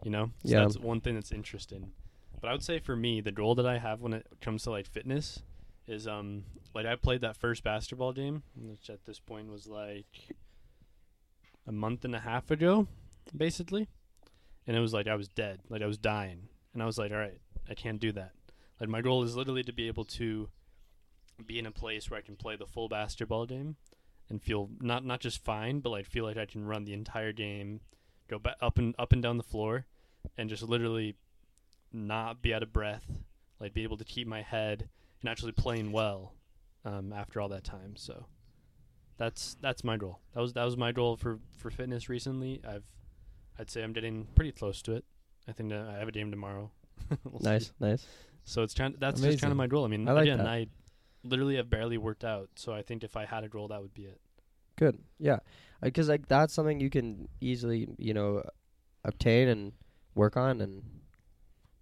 You 0.04 0.12
know? 0.12 0.32
So 0.44 0.50
Yeah. 0.52 0.60
that's 0.62 0.78
one 0.78 1.02
thing 1.02 1.16
that's 1.16 1.32
interesting. 1.32 1.92
But 2.40 2.50
I 2.50 2.52
would 2.52 2.64
say 2.64 2.80
for 2.80 2.96
me, 2.96 3.20
the 3.22 3.32
goal 3.32 3.56
that 3.56 3.66
I 3.66 3.80
have 3.80 4.00
when 4.02 4.14
it 4.14 4.28
comes 4.42 4.64
to 4.64 4.72
like 4.72 4.86
fitness 4.88 5.42
is 5.88 6.08
um 6.08 6.44
like 6.74 6.86
I 6.86 6.96
played 6.96 7.22
that 7.22 7.38
first 7.38 7.64
basketball 7.64 8.14
game, 8.14 8.44
which 8.56 8.90
at 8.90 9.06
this 9.06 9.20
point 9.20 9.50
was 9.50 9.68
like 9.68 10.36
a 11.66 11.72
month 11.72 12.06
and 12.06 12.16
a 12.16 12.20
half 12.20 12.52
ago, 12.52 12.88
basically. 13.36 13.88
And 14.66 14.76
it 14.76 14.80
was 14.80 14.94
like 14.94 15.08
I 15.08 15.16
was 15.16 15.28
dead. 15.30 15.62
Like 15.70 15.82
I 15.82 15.88
was 15.88 15.98
dying. 15.98 16.50
And 16.74 16.84
I 16.84 16.86
was 16.86 16.98
like, 16.98 17.12
All 17.12 17.18
right, 17.18 17.40
I 17.70 17.74
can't 17.74 18.00
do 18.00 18.12
that. 18.14 18.32
Like 18.80 18.90
my 18.90 19.02
goal 19.02 19.24
is 19.24 19.36
literally 19.36 19.64
to 19.64 19.74
be 19.74 19.88
able 19.88 20.06
to 20.06 20.50
be 21.46 21.60
in 21.60 21.66
a 21.66 21.72
place 21.72 22.10
where 22.10 22.18
I 22.18 22.22
can 22.22 22.36
play 22.36 22.56
the 22.56 22.66
full 22.66 22.90
basketball 22.90 23.46
game 23.46 23.76
and 24.30 24.42
feel 24.42 24.70
not 24.80 25.06
not 25.06 25.20
just 25.20 25.44
fine, 25.44 25.80
but 25.80 25.90
like 25.90 26.06
feel 26.06 26.26
like 26.26 26.38
I 26.38 26.46
can 26.46 26.66
run 26.66 26.86
the 26.86 26.94
entire 26.94 27.32
game, 27.32 27.80
go 28.28 28.42
up 28.62 28.78
and 28.78 28.94
up 29.00 29.14
and 29.14 29.22
down 29.22 29.38
the 29.38 29.44
floor, 29.44 29.86
and 30.38 30.50
just 30.50 30.64
literally 30.64 31.16
not 31.94 32.42
be 32.42 32.54
out 32.54 32.64
of 32.64 32.74
breath, 32.74 33.06
like 33.60 33.74
be 33.74 33.84
able 33.84 33.98
to 33.98 34.04
keep 34.04 34.28
my 34.28 34.42
head 34.42 34.90
and 35.22 35.30
actually 35.30 35.52
playing 35.52 35.92
well 35.92 36.34
um, 36.86 37.14
after 37.14 37.42
all 37.42 37.50
that 37.50 37.64
time. 37.64 37.96
So 37.96 38.26
that's 39.18 39.56
that's 39.62 39.84
my 39.84 39.98
goal. 39.98 40.20
That 40.34 40.42
was 40.42 40.54
that 40.54 40.64
was 40.64 40.78
my 40.78 40.92
goal 40.92 41.18
for 41.18 41.40
for 41.58 41.70
fitness 41.70 42.10
recently. 42.10 42.62
I've 42.68 42.86
I'd 43.60 43.70
say 43.70 43.84
I'm 43.84 43.94
getting 43.94 44.28
pretty 44.36 44.52
close 44.52 44.82
to 44.84 44.94
it. 44.94 45.06
I 45.48 45.52
think 45.52 45.70
that 45.70 45.88
I 45.88 45.98
have 45.98 46.08
a 46.08 46.12
game 46.12 46.32
tomorrow. 46.32 46.72
We'll 47.24 47.40
see. 47.40 47.50
Nice, 47.50 47.72
nice. 47.80 48.06
So 48.44 48.64
it's 48.64 48.74
kind 48.74 48.96
that's 49.00 49.22
just 49.22 49.42
kind 49.42 49.52
of 49.52 49.58
my 49.58 49.68
goal. 49.68 49.86
I 49.86 49.88
mean, 49.88 50.08
I 50.08 50.12
like 50.14 50.24
again, 50.24 50.40
that. 50.40 50.48
I 50.48 50.68
literally 51.24 51.56
have 51.58 51.70
barely 51.70 51.98
worked 51.98 52.24
out. 52.24 52.50
So 52.56 52.74
I 52.74 52.82
think 52.82 53.04
if 53.04 53.16
I 53.16 53.26
had 53.26 53.44
a 53.44 53.50
goal, 53.50 53.68
that 53.70 53.82
would 53.82 53.94
be 53.94 54.04
it. 54.04 54.20
Good. 54.78 54.98
Yeah. 55.20 55.40
Because 55.82 56.10
like 56.10 56.28
that's 56.28 56.54
something 56.54 56.80
you 56.80 56.90
can 56.90 57.28
easily, 57.40 57.88
you 57.98 58.14
know, 58.14 58.44
obtain 59.04 59.48
and 59.48 59.72
work 60.16 60.38
on 60.38 60.62
and 60.62 60.84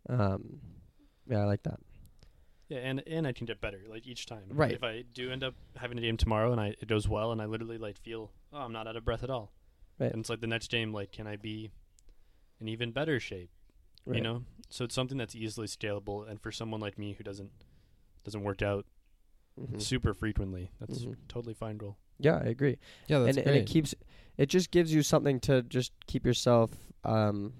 um 0.09 0.59
yeah, 1.27 1.39
I 1.39 1.45
like 1.45 1.63
that. 1.63 1.79
Yeah, 2.75 2.81
and 2.83 3.03
and 3.07 3.25
I 3.27 3.31
can 3.31 3.45
get 3.45 3.61
better 3.61 3.81
like 3.89 4.05
each 4.05 4.25
time. 4.25 4.43
Right. 4.49 4.71
If 4.71 4.83
I 4.83 5.03
do 5.13 5.31
end 5.31 5.43
up 5.43 5.55
having 5.77 5.97
a 5.97 6.01
game 6.01 6.17
tomorrow 6.17 6.51
and 6.51 6.59
I 6.59 6.75
it 6.79 6.87
goes 6.87 7.07
well 7.07 7.31
and 7.31 7.41
I 7.41 7.45
literally 7.45 7.77
like 7.77 7.97
feel 7.97 8.31
oh 8.53 8.57
I'm 8.59 8.73
not 8.73 8.87
out 8.87 8.95
of 8.95 9.05
breath 9.05 9.23
at 9.23 9.29
all. 9.29 9.51
Right. 9.99 10.11
And 10.11 10.19
it's 10.19 10.29
like 10.29 10.41
the 10.41 10.47
next 10.47 10.69
game 10.69 10.93
like 10.93 11.11
can 11.11 11.27
I 11.27 11.35
be 11.37 11.71
in 12.59 12.67
even 12.67 12.91
better 12.91 13.19
shape? 13.19 13.49
Right. 14.05 14.17
You 14.17 14.21
know. 14.23 14.43
So 14.69 14.83
it's 14.85 14.95
something 14.95 15.17
that's 15.17 15.35
easily 15.35 15.67
scalable 15.67 16.29
and 16.29 16.41
for 16.41 16.51
someone 16.51 16.81
like 16.81 16.97
me 16.97 17.13
who 17.13 17.23
doesn't 17.23 17.51
doesn't 18.23 18.43
work 18.43 18.61
out 18.61 18.85
Mhm. 19.59 19.81
super 19.81 20.13
frequently, 20.13 20.71
that's 20.81 21.05
Mhm. 21.05 21.15
totally 21.29 21.53
fine 21.53 21.77
goal. 21.77 21.97
Yeah, 22.19 22.35
I 22.37 22.47
agree. 22.47 22.77
Yeah, 23.07 23.19
that's 23.19 23.37
and, 23.37 23.45
great. 23.45 23.55
and 23.59 23.63
it 23.63 23.71
keeps 23.71 23.95
it 24.37 24.47
just 24.47 24.69
gives 24.69 24.93
you 24.93 25.01
something 25.01 25.39
to 25.41 25.61
just 25.63 25.93
keep 26.07 26.25
yourself 26.25 26.71
um 27.05 27.53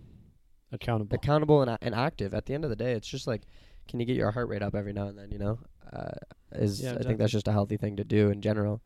Accountable. 0.72 1.16
accountable 1.16 1.62
and, 1.62 1.78
and 1.82 1.96
active. 1.96 2.34
At 2.34 2.48
the 2.48 2.54
end 2.54 2.66
of 2.66 2.70
the 2.70 2.76
day, 2.76 2.94
it's 2.94 3.08
just 3.08 3.28
like, 3.28 3.44
can 3.88 4.00
you 4.00 4.06
get 4.06 4.16
your 4.16 4.32
heart 4.32 4.50
rate 4.50 4.62
up 4.62 4.76
every 4.76 4.94
now 4.94 5.08
and 5.08 5.18
then? 5.18 5.32
You 5.32 5.40
know, 5.40 5.60
uh, 5.92 6.12
is 6.54 6.82
Yeah, 6.82 6.96
I 7.00 7.04
think 7.04 7.20
that's 7.20 7.32
just 7.32 7.48
a 7.48 7.52
healthy 7.52 7.78
thing 7.78 7.98
to 7.98 8.04
do 8.04 8.30
in 8.30 8.42
general. 8.42 8.82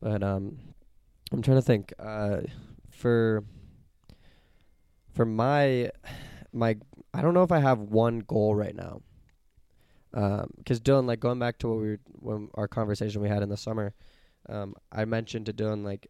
But 0.00 0.22
um, 0.22 0.58
I'm 1.32 1.42
trying 1.42 1.58
to 1.58 1.62
think. 1.62 1.92
Uh, 1.98 2.42
for 2.90 3.44
for 5.12 5.24
my 5.24 5.90
my, 6.52 6.76
I 7.12 7.22
don't 7.22 7.34
know 7.34 7.42
if 7.42 7.52
I 7.52 7.60
have 7.60 7.78
one 7.78 8.20
goal 8.20 8.54
right 8.54 8.74
now. 8.74 9.02
Um, 10.14 10.50
because 10.56 10.80
Dylan, 10.80 11.06
like 11.06 11.20
going 11.20 11.38
back 11.38 11.58
to 11.58 11.68
what 11.68 11.78
we 11.78 11.88
were 11.88 11.98
when 12.14 12.48
our 12.54 12.68
conversation 12.68 13.20
we 13.20 13.28
had 13.28 13.42
in 13.42 13.50
the 13.50 13.56
summer, 13.56 13.94
um, 14.48 14.74
I 14.90 15.04
mentioned 15.04 15.46
to 15.46 15.52
Dylan 15.52 15.84
like 15.84 16.06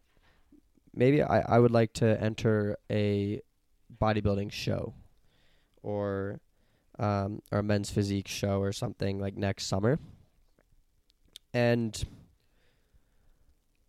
maybe 0.93 1.21
I 1.21 1.39
I 1.39 1.59
would 1.59 1.71
like 1.71 1.93
to 1.93 2.21
enter 2.21 2.77
a 2.89 3.41
bodybuilding 4.01 4.51
show 4.51 4.93
or 5.81 6.39
um 6.99 7.41
or 7.51 7.59
a 7.59 7.63
men's 7.63 7.89
physique 7.89 8.27
show 8.27 8.59
or 8.59 8.71
something 8.71 9.19
like 9.19 9.35
next 9.35 9.67
summer. 9.67 9.99
And 11.53 12.03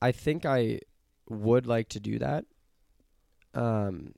I 0.01 0.13
think 0.13 0.45
I 0.47 0.81
would 1.29 1.67
like 1.67 1.89
to 1.91 2.01
do 2.01 2.19
that. 2.19 2.45
Um 3.55 4.15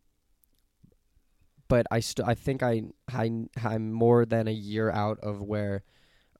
but 1.68 1.86
I 1.90 2.00
st- 2.00 2.26
I 2.26 2.34
think 2.34 2.62
I 2.62 2.82
I 3.08 3.46
I'm 3.64 3.92
more 3.92 4.26
than 4.26 4.48
a 4.48 4.52
year 4.52 4.90
out 4.90 5.18
of 5.20 5.40
where 5.42 5.84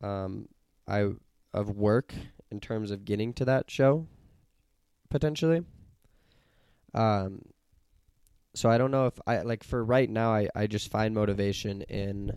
um 0.03 0.49
I 0.89 1.13
of 1.55 1.71
work 1.71 2.15
in 2.51 2.61
terms 2.61 2.91
of 2.91 3.05
getting 3.05 3.33
to 3.35 3.45
that 3.45 3.71
show 3.71 4.07
potentially. 5.09 5.63
Um 6.95 7.43
so 8.55 8.69
I 8.69 8.79
don't 8.79 8.91
know 8.91 9.07
if 9.07 9.19
I 9.27 9.43
like 9.43 9.63
for 9.63 9.85
right 9.85 10.09
now 10.11 10.33
I 10.33 10.49
I 10.55 10.67
just 10.67 10.91
find 10.91 11.15
motivation 11.15 11.83
in 11.83 12.37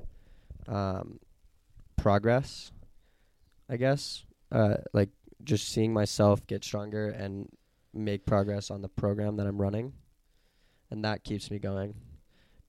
um 0.67 1.19
progress 1.97 2.71
I 3.69 3.77
guess. 3.77 4.25
Uh 4.51 4.75
like 4.93 5.09
just 5.43 5.69
seeing 5.69 5.93
myself 5.93 6.45
get 6.47 6.63
stronger 6.63 7.09
and 7.09 7.49
make 7.93 8.25
progress 8.25 8.71
on 8.71 8.81
the 8.81 8.89
program 8.89 9.37
that 9.37 9.47
I'm 9.47 9.59
running. 9.61 9.93
And 10.91 11.03
that 11.03 11.23
keeps 11.23 11.49
me 11.49 11.59
going 11.59 11.95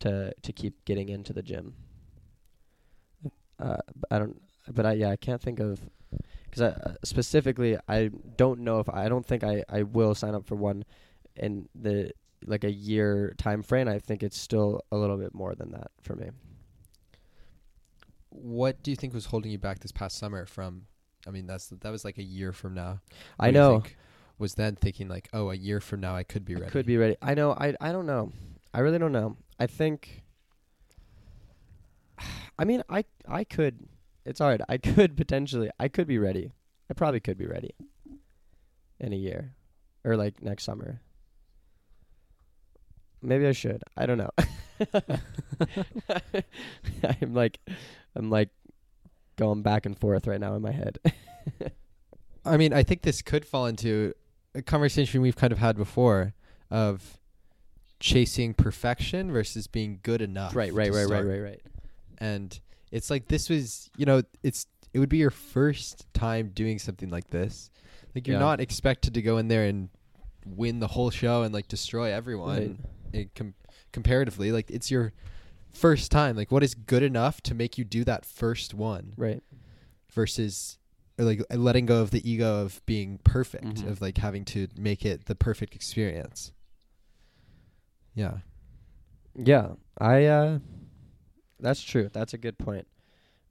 to 0.01 0.33
to 0.43 0.53
keep 0.53 0.85
getting 0.85 1.09
into 1.09 1.33
the 1.33 1.43
gym. 1.43 1.75
Uh 3.59 3.77
I 4.11 4.19
don't 4.19 4.41
but 4.73 4.87
I 4.87 4.93
yeah 4.95 5.11
I 5.11 5.17
can't 5.17 5.43
think 5.43 5.61
of 5.61 5.81
cuz 6.51 6.63
I 6.63 6.69
uh, 6.69 6.95
specifically 7.05 7.77
I 7.87 8.11
don't 8.37 8.61
know 8.61 8.81
if 8.81 8.89
I 8.89 9.09
don't 9.11 9.27
think 9.27 9.45
I 9.45 9.63
I 9.69 9.83
will 9.83 10.15
sign 10.15 10.35
up 10.35 10.47
for 10.47 10.57
one 10.57 10.85
in 11.37 11.69
the 11.75 12.13
like 12.47 12.65
a 12.65 12.71
year 12.73 13.35
time 13.39 13.63
frame. 13.63 13.89
I 13.89 13.99
think 13.99 14.23
it's 14.23 14.39
still 14.39 14.83
a 14.93 14.97
little 14.97 15.17
bit 15.17 15.35
more 15.35 15.55
than 15.55 15.73
that 15.73 15.91
for 16.03 16.15
me. 16.17 16.31
what 18.31 18.83
do 18.83 18.91
you 18.91 18.97
think 18.97 19.15
was 19.15 19.27
holding 19.27 19.51
you 19.53 19.59
back 19.59 19.79
this 19.81 19.93
past 19.93 20.19
summer 20.19 20.47
from? 20.47 20.87
I 21.27 21.31
mean, 21.31 21.47
that's 21.47 21.69
that 21.69 21.91
was 21.91 22.05
like 22.05 22.19
a 22.19 22.23
year 22.23 22.53
from 22.53 22.75
now. 22.75 23.01
I 23.39 23.47
What 23.47 23.53
you 23.53 23.53
know 23.53 23.83
Was 24.39 24.55
then 24.55 24.75
thinking 24.77 25.09
like, 25.09 25.29
oh, 25.33 25.51
a 25.51 25.55
year 25.55 25.81
from 25.81 26.01
now 26.01 26.15
I 26.17 26.25
could 26.25 26.45
be 26.45 26.57
I 26.57 26.61
ready. 26.61 26.71
could 26.73 26.87
be 26.87 26.97
ready. 26.97 27.17
I 27.23 27.35
know. 27.35 27.53
I 27.53 27.75
I 27.81 27.93
don't 27.93 28.07
know. 28.07 28.33
I 28.75 28.81
really 28.81 28.99
don't 28.99 29.13
know. 29.13 29.37
I 29.59 29.67
think. 29.67 30.23
I 32.59 32.65
mean, 32.65 32.83
I 32.89 33.05
I 33.29 33.45
could. 33.45 33.87
It's 34.25 34.41
hard. 34.41 34.63
I 34.69 34.77
could 34.79 35.17
potentially. 35.17 35.71
I 35.79 35.89
could 35.89 36.07
be 36.07 36.19
ready. 36.19 36.53
I 36.91 36.95
probably 36.95 37.21
could 37.21 37.39
be 37.39 37.47
ready. 37.47 37.75
In 39.01 39.13
a 39.13 39.17
year, 39.17 39.55
or 40.05 40.17
like 40.17 40.43
next 40.43 40.65
summer. 40.65 41.01
Maybe 43.25 43.47
I 43.47 43.53
should. 43.53 43.83
I 43.97 44.07
don't 44.07 44.19
know. 44.19 44.31
I'm 47.23 47.35
like, 47.35 47.59
I'm 48.15 48.31
like, 48.31 48.51
going 49.37 49.63
back 49.63 49.87
and 49.87 49.99
forth 49.99 50.27
right 50.27 50.41
now 50.41 50.55
in 50.55 50.63
my 50.63 50.71
head. 50.71 50.99
I 52.45 52.57
mean, 52.57 52.73
I 52.73 52.83
think 52.83 53.03
this 53.03 53.23
could 53.23 53.45
fall 53.45 53.67
into 53.67 54.13
a 54.55 54.63
conversation 54.63 55.23
we've 55.23 55.37
kind 55.37 55.53
of 55.53 55.59
had 55.59 55.77
before 55.77 56.35
of 56.71 57.19
chasing 58.01 58.55
perfection 58.55 59.33
versus 59.33 59.67
being 59.67 59.99
good 60.03 60.21
enough. 60.23 60.55
right, 60.55 60.73
right, 60.73 60.91
right, 60.91 60.99
right, 60.99 61.07
start. 61.07 61.27
right, 61.27 61.41
right. 61.41 61.63
And 62.19 62.59
it's 62.93 63.11
like 63.11 63.27
this 63.29 63.49
was, 63.49 63.91
you 63.97 64.07
know, 64.07 64.23
it's 64.43 64.67
it 64.93 64.99
would 65.01 65.09
be 65.09 65.17
your 65.19 65.31
first 65.31 66.07
time 66.15 66.51
doing 66.55 66.79
something 66.79 67.09
like 67.11 67.29
this. 67.31 67.71
Like 68.15 68.29
you're 68.29 68.37
Yeah. 68.37 68.41
not 68.41 68.61
expected 68.61 69.15
to 69.15 69.23
go 69.23 69.39
in 69.39 69.49
there 69.49 69.65
and 69.65 69.89
win 70.47 70.79
the 70.79 70.87
whole 70.87 71.11
show 71.11 71.43
and 71.43 71.53
like 71.53 71.67
destroy 71.67 72.13
everyone. 72.13 72.79
It 73.15 73.35
com- 73.35 73.55
comparatively, 73.93 74.51
like 74.53 74.71
it's 74.71 74.91
your 74.91 75.13
first 75.73 76.11
time. 76.11 76.37
Like 76.37 76.51
what 76.53 76.63
is 76.63 76.75
good 76.75 77.03
enough 77.03 77.41
to 77.43 77.55
make 77.55 77.79
you 77.79 77.85
do 77.85 78.05
that 78.05 78.25
first 78.27 78.75
one 78.75 79.13
Right. 79.17 79.43
versus 80.13 80.79
or 81.19 81.25
like 81.25 81.41
letting 81.51 81.87
go 81.87 82.01
of 82.03 82.11
the 82.11 82.29
ego 82.29 82.61
of 82.63 82.85
being 82.87 83.19
perfect, 83.19 83.77
Mhm. 83.83 83.89
of 83.89 84.01
like 84.01 84.19
having 84.19 84.45
to 84.47 84.67
make 84.77 85.05
it 85.05 85.27
the 85.27 85.35
perfect 85.37 85.75
experience. 85.77 86.53
Yeah. 88.15 88.39
Yeah, 89.37 89.75
I. 89.99 90.27
Uh, 90.27 90.59
that's 91.61 91.83
true. 91.83 92.09
That's 92.13 92.35
a 92.35 92.39
good 92.39 92.59
point. 92.59 92.87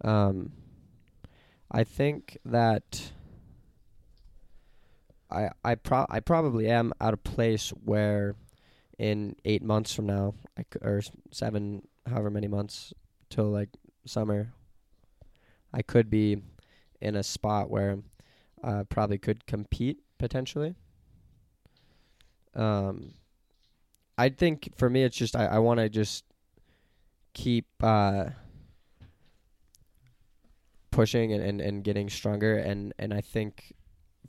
Um, 0.03 0.51
I 1.71 1.83
think 1.83 2.37
that 2.45 3.11
I 5.31 5.49
I 5.63 5.75
pro 5.75 6.05
I 6.09 6.19
probably 6.19 6.69
am 6.69 6.93
at 7.01 7.13
a 7.13 7.17
place 7.17 7.69
where 7.83 8.35
in 8.97 9.35
eight 9.45 9.63
months 9.63 9.93
from 9.93 10.05
now, 10.05 10.35
or 10.81 11.01
seven, 11.31 11.87
however 12.07 12.29
many 12.29 12.47
months 12.47 12.93
till 13.29 13.49
like 13.49 13.69
summer, 14.05 14.53
I 15.73 15.81
could 15.81 16.09
be 16.09 16.37
in 17.01 17.15
a 17.15 17.23
spot 17.23 17.69
where 17.69 17.99
I 18.63 18.83
probably 18.83 19.17
could 19.17 19.45
compete 19.45 19.99
potentially. 20.17 20.75
Um, 22.55 23.15
I 24.17 24.29
think 24.29 24.69
for 24.75 24.89
me, 24.89 25.03
it's 25.03 25.17
just 25.17 25.35
I, 25.35 25.45
I 25.45 25.59
want 25.59 25.79
to 25.79 25.89
just 25.89 26.23
keep 27.33 27.65
uh, 27.81 28.25
pushing 30.91 31.33
and, 31.33 31.43
and, 31.43 31.59
and 31.59 31.83
getting 31.83 32.09
stronger, 32.09 32.57
and, 32.57 32.93
and 32.99 33.13
I 33.13 33.21
think 33.21 33.73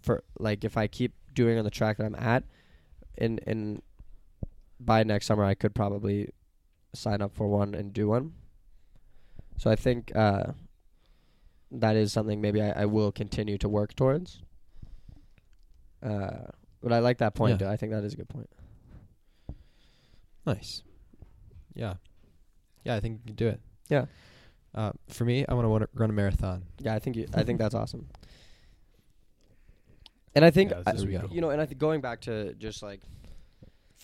for 0.01 0.25
like 0.39 0.65
if 0.65 0.77
I 0.77 0.87
keep 0.87 1.13
doing 1.35 1.59
on 1.59 1.65
the 1.65 1.71
track 1.71 1.99
that 1.99 2.07
I'm 2.07 2.15
at, 2.15 2.45
in 3.17 3.39
in 3.47 3.83
by 4.81 5.03
next 5.05 5.27
summer 5.27 5.45
I 5.45 5.55
could 5.55 5.75
probably 5.75 6.31
sign 6.95 7.23
up 7.23 7.35
for 7.35 7.49
one 7.49 7.75
and 7.75 7.93
do 7.93 8.09
one. 8.09 8.33
So 9.59 9.71
I 9.71 9.77
think 9.77 10.11
uh, 10.17 10.53
that 11.71 11.97
is 11.97 12.13
something 12.13 12.41
maybe 12.41 12.61
I, 12.61 12.83
I 12.83 12.85
will 12.87 13.13
continue 13.13 13.57
to 13.59 13.69
work 13.69 13.95
towards. 13.95 14.43
Uh, 16.03 16.47
but 16.83 16.93
I 16.93 16.99
like 16.99 17.19
that 17.19 17.35
point. 17.35 17.61
Yeah. 17.61 17.71
I 17.71 17.77
think 17.77 17.93
that 17.93 18.05
is 18.05 18.13
a 18.15 18.17
good 18.17 18.29
point. 18.29 18.51
Nice. 20.47 20.83
Yeah. 21.75 21.95
Yeah, 22.85 22.97
I 22.97 23.01
think 23.01 23.21
you 23.23 23.27
can 23.29 23.37
do 23.37 23.49
it. 23.49 23.61
Yeah. 23.89 24.05
Uh, 24.75 24.93
for 25.09 25.25
me, 25.25 25.47
I 25.49 25.55
want 25.55 25.83
to 25.83 25.89
run 25.95 26.11
a 26.11 26.13
marathon. 26.13 26.65
Yeah, 26.81 26.95
I 26.95 26.99
think 26.99 27.17
you, 27.17 27.27
I 27.33 27.43
think 27.45 27.59
that's 27.59 27.75
awesome. 27.75 28.09
And 30.35 30.45
I 30.45 30.51
think 30.51 30.71
Yeah, 30.71 30.79
I- 30.79 30.83
that's 30.83 30.99
There 30.99 31.07
we 31.09 31.17
sweet. 31.17 31.29
go. 31.29 31.35
you 31.35 31.41
know, 31.41 31.51
and 31.51 31.61
I 31.61 31.67
think 31.67 31.79
going 31.81 32.01
back 32.01 32.21
to 32.23 32.55
just 32.55 32.83
like 32.83 33.01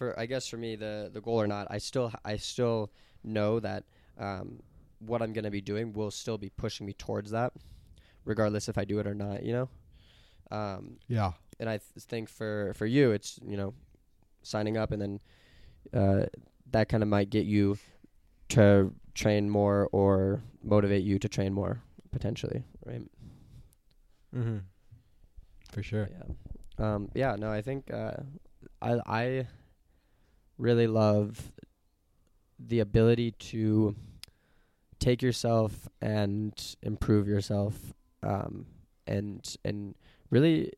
for 0.00 0.18
I 0.18 0.24
guess 0.24 0.48
for 0.48 0.56
me 0.56 0.76
the 0.76 1.10
the 1.12 1.20
goal 1.20 1.38
or 1.40 1.46
not, 1.46 1.66
I 1.70 1.76
still 1.78 2.10
I 2.24 2.38
still 2.38 2.90
know 3.22 3.60
that 3.60 3.84
um, 4.18 4.60
what 4.98 5.20
I'm 5.20 5.32
gonna 5.34 5.50
be 5.50 5.60
doing 5.60 5.92
will 5.92 6.10
still 6.10 6.38
be 6.38 6.48
pushing 6.48 6.86
me 6.86 6.94
towards 6.94 7.30
that, 7.32 7.52
regardless 8.24 8.66
if 8.68 8.78
I 8.78 8.86
do 8.86 8.98
it 8.98 9.06
or 9.06 9.14
not. 9.14 9.42
You 9.42 9.52
know, 9.52 9.68
um, 10.56 10.96
Yeah. 11.06 11.32
and 11.60 11.68
I 11.68 11.76
th- 11.78 12.04
think 12.08 12.30
for 12.30 12.72
for 12.74 12.86
you, 12.86 13.12
it's 13.12 13.38
you 13.46 13.58
know, 13.58 13.74
signing 14.42 14.78
up 14.78 14.90
and 14.90 15.00
then 15.02 15.20
uh, 15.92 16.26
that 16.72 16.88
kind 16.88 17.02
of 17.02 17.08
might 17.10 17.28
get 17.28 17.44
you 17.44 17.76
to 18.56 18.94
train 19.14 19.50
more 19.50 19.88
or 19.92 20.42
motivate 20.62 21.02
you 21.04 21.18
to 21.18 21.28
train 21.28 21.52
more 21.52 21.82
potentially, 22.10 22.64
right? 22.86 23.02
Mm-hmm. 24.34 24.58
For 25.72 25.82
sure. 25.82 26.08
Yeah. 26.10 26.24
Um, 26.94 27.10
yeah. 27.14 27.36
No, 27.36 27.52
I 27.52 27.60
think 27.62 27.92
uh, 27.92 28.16
I 28.80 28.98
I 29.06 29.46
really 30.60 30.86
love 30.86 31.52
the 32.58 32.80
ability 32.80 33.32
to 33.32 33.96
take 34.98 35.22
yourself 35.22 35.88
and 36.02 36.76
improve 36.82 37.26
yourself, 37.26 37.94
um, 38.22 38.66
and 39.06 39.56
and 39.64 39.94
really, 40.30 40.72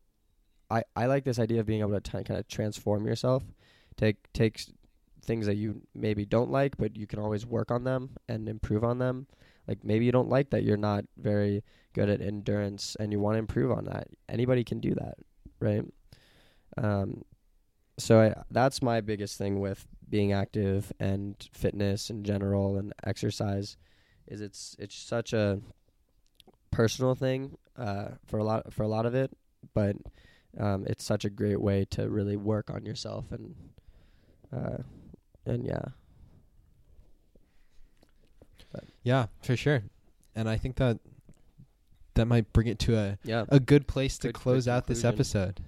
I 0.71 0.83
I 0.95 1.05
like 1.07 1.25
this 1.25 1.39
idea 1.39 1.59
of 1.59 1.65
being 1.65 1.81
able 1.81 1.99
to 1.99 2.01
t- 2.01 2.23
kind 2.23 2.39
of 2.39 2.47
transform 2.47 3.05
yourself. 3.05 3.43
Take 3.97 4.31
take 4.33 4.61
things 5.25 5.45
that 5.45 5.55
you 5.55 5.81
maybe 5.93 6.25
don't 6.25 6.51
like, 6.51 6.77
but 6.77 6.97
you 6.97 7.07
can 7.07 7.19
always 7.19 7.45
work 7.45 7.71
on 7.71 7.83
them 7.83 8.11
and 8.27 8.49
improve 8.49 8.83
on 8.83 8.97
them. 8.97 9.27
Like 9.67 9.83
maybe 9.83 10.05
you 10.05 10.11
don't 10.11 10.29
like 10.29 10.49
that 10.49 10.63
you're 10.63 10.77
not 10.77 11.05
very 11.17 11.63
good 11.93 12.09
at 12.09 12.21
endurance 12.21 12.97
and 12.99 13.11
you 13.11 13.19
want 13.19 13.35
to 13.35 13.39
improve 13.39 13.71
on 13.71 13.85
that. 13.85 14.07
Anybody 14.27 14.63
can 14.63 14.79
do 14.79 14.93
that, 14.95 15.15
right? 15.59 15.83
Um, 16.77 17.23
so 17.97 18.21
I, 18.21 18.43
that's 18.51 18.81
my 18.81 19.01
biggest 19.01 19.37
thing 19.37 19.59
with 19.59 19.87
being 20.09 20.31
active 20.31 20.91
and 20.99 21.35
fitness 21.53 22.09
in 22.09 22.23
general 22.23 22.77
and 22.77 22.93
exercise 23.03 23.77
is 24.27 24.41
it's 24.41 24.75
it's 24.79 24.95
such 24.95 25.33
a 25.33 25.59
personal 26.71 27.15
thing 27.15 27.57
uh, 27.77 28.09
for 28.25 28.37
a 28.39 28.43
lot 28.43 28.71
for 28.73 28.83
a 28.83 28.87
lot 28.87 29.05
of 29.05 29.15
it, 29.15 29.31
but 29.73 29.95
um, 30.59 30.85
it's 30.87 31.03
such 31.03 31.25
a 31.25 31.29
great 31.29 31.59
way 31.61 31.85
to 31.91 32.09
really 32.09 32.35
work 32.35 32.69
on 32.69 32.85
yourself 32.85 33.31
and 33.31 33.55
uh, 34.55 34.77
and 35.45 35.65
yeah, 35.65 35.85
Yeah, 39.03 39.25
for 39.41 39.55
sure. 39.57 39.83
And 40.35 40.49
I 40.49 40.57
think 40.57 40.77
that 40.77 40.99
that 42.15 42.25
might 42.25 42.53
bring 42.53 42.67
it 42.67 42.79
to 42.79 42.95
a 42.97 43.17
yeah, 43.23 43.45
a 43.49 43.59
good 43.59 43.87
place 43.87 44.17
to 44.19 44.27
Good- 44.27 44.35
good 44.35 44.39
close 44.41 44.67
out 44.67 44.87
this 44.87 45.03
episode. 45.03 45.59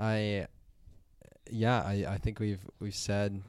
I 0.00 0.46
yeah, 1.50 1.82
I 1.82 2.04
I 2.08 2.18
think 2.18 2.40
we've 2.40 2.60
we've 2.80 2.94
said 2.94 3.42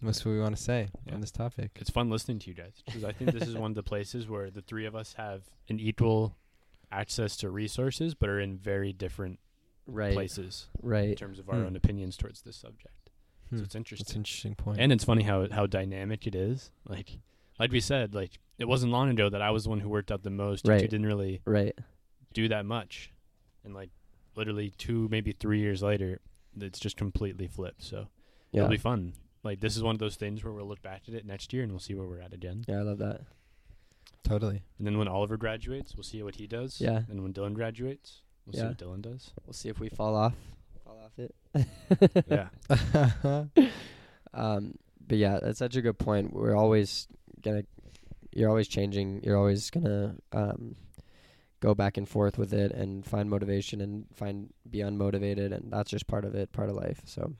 most 0.00 0.20
of 0.20 0.26
what 0.26 0.32
we 0.32 0.40
want 0.40 0.56
to 0.56 0.62
say 0.62 0.88
Yeah. 1.06 1.14
on 1.14 1.20
this 1.20 1.32
topic. 1.32 1.72
It's 1.76 1.90
fun 1.90 2.08
listening 2.08 2.38
to 2.40 2.48
you 2.50 2.54
guys 2.54 2.82
because 2.86 3.02
I 3.04 3.12
think 3.12 3.32
this 3.32 3.48
is 3.48 3.56
one 3.56 3.72
of 3.72 3.74
the 3.74 3.82
places 3.82 4.28
where 4.28 4.48
the 4.50 4.62
three 4.62 4.86
of 4.86 4.94
us 4.94 5.14
have 5.14 5.42
an 5.68 5.80
equal 5.80 6.36
access 6.92 7.36
to 7.38 7.50
resources, 7.50 8.14
but 8.14 8.28
are 8.28 8.38
in 8.40 8.56
very 8.58 8.92
different 8.92 9.40
right, 9.86 10.14
places 10.14 10.68
in 10.84 11.14
terms 11.16 11.38
of 11.40 11.48
our 11.48 11.56
Hmm. 11.56 11.66
own 11.66 11.76
opinions 11.76 12.16
towards 12.16 12.42
this 12.42 12.56
subject. 12.56 13.10
Hmm. 13.50 13.56
So 13.56 13.62
it's 13.62 13.62
That's 13.62 13.74
an 13.74 13.78
interesting, 13.80 14.16
interesting 14.20 14.54
point. 14.54 14.78
and 14.80 14.92
it's 14.92 15.04
funny 15.04 15.24
how 15.24 15.48
how 15.50 15.66
dynamic 15.66 16.26
it 16.26 16.34
is. 16.36 16.70
Like 16.86 17.18
like 17.58 17.72
we 17.72 17.80
said, 17.80 18.14
like 18.14 18.38
it 18.56 18.68
wasn't 18.68 18.92
long 18.92 19.08
ago 19.10 19.28
that 19.28 19.42
I 19.42 19.50
was 19.50 19.64
the 19.64 19.70
one 19.70 19.80
who 19.80 19.88
worked 19.88 20.12
out 20.12 20.22
the 20.22 20.30
most. 20.30 20.64
You 20.66 20.78
didn't 20.78 21.06
really 21.06 21.40
right, 21.44 21.76
do 22.32 22.46
that 22.48 22.64
much, 22.66 23.12
and 23.64 23.74
like 23.74 23.90
literally 24.36 24.70
two 24.78 25.08
maybe 25.10 25.32
three 25.32 25.58
years 25.58 25.82
later, 25.82 26.20
it's 26.62 26.78
just 26.78 26.96
completely 26.96 27.46
flipped. 27.46 27.82
So 27.82 28.08
yeah, 28.52 28.60
it'll 28.62 28.70
be 28.70 28.76
fun. 28.76 29.12
Like 29.44 29.60
this 29.60 29.76
is 29.76 29.82
one 29.82 29.94
of 29.94 29.98
those 30.00 30.16
things 30.16 30.42
where 30.42 30.52
we'll 30.52 30.66
look 30.66 30.82
back 30.82 31.02
at 31.08 31.14
it 31.14 31.24
next 31.24 31.52
year 31.52 31.62
and 31.62 31.72
we'll 31.72 31.78
see 31.80 31.94
where 31.94 32.06
we're 32.06 32.20
at 32.20 32.32
again. 32.32 32.64
yeah. 32.68 32.78
I 32.78 32.82
love 32.82 32.98
that. 32.98 33.20
totally. 34.24 34.62
And 34.78 34.86
then 34.86 34.98
when 34.98 35.08
Oliver 35.08 35.36
graduates, 35.36 35.94
we'll 35.96 36.02
see 36.02 36.22
what 36.22 36.34
he 36.36 36.46
does. 36.46 36.80
Yeah. 36.80 37.02
And 37.08 37.22
when 37.22 37.32
Dylan 37.32 37.54
graduates, 37.54 38.22
we'll 38.46 38.54
see 38.60 38.66
what 38.66 38.78
Dylan 38.78 39.00
does. 39.02 39.30
We'll 39.46 39.52
see 39.54 39.68
if 39.68 39.78
we 39.80 39.88
fall 39.88 40.16
off, 40.16 40.34
fall 40.84 41.00
off 41.04 41.18
it. 41.18 41.34
yeah. 42.30 43.44
Um, 44.34 44.74
but 45.06 45.16
yeah, 45.18 45.38
that's 45.42 45.58
such 45.58 45.76
a 45.76 45.80
good 45.82 45.98
point. 45.98 46.34
We're 46.34 46.54
always 46.54 47.08
gonna, 47.42 47.62
you're 48.34 48.50
always 48.50 48.68
changing. 48.68 49.22
You're 49.24 49.38
always 49.38 49.70
gonna 49.70 50.16
um, 50.32 50.76
go 51.60 51.74
back 51.74 51.96
and 51.96 52.06
forth 52.06 52.36
with 52.38 52.52
it 52.52 52.72
and 52.72 53.04
find 53.06 53.30
motivation 53.30 53.80
and 53.80 54.04
find 54.14 54.52
be 54.70 54.78
unmotivated, 54.78 55.52
and 55.52 55.70
that's 55.72 55.90
just 55.90 56.06
part 56.06 56.24
of 56.24 56.34
it, 56.34 56.52
part 56.52 56.68
of 56.68 56.76
life. 56.76 57.00
So, 57.04 57.32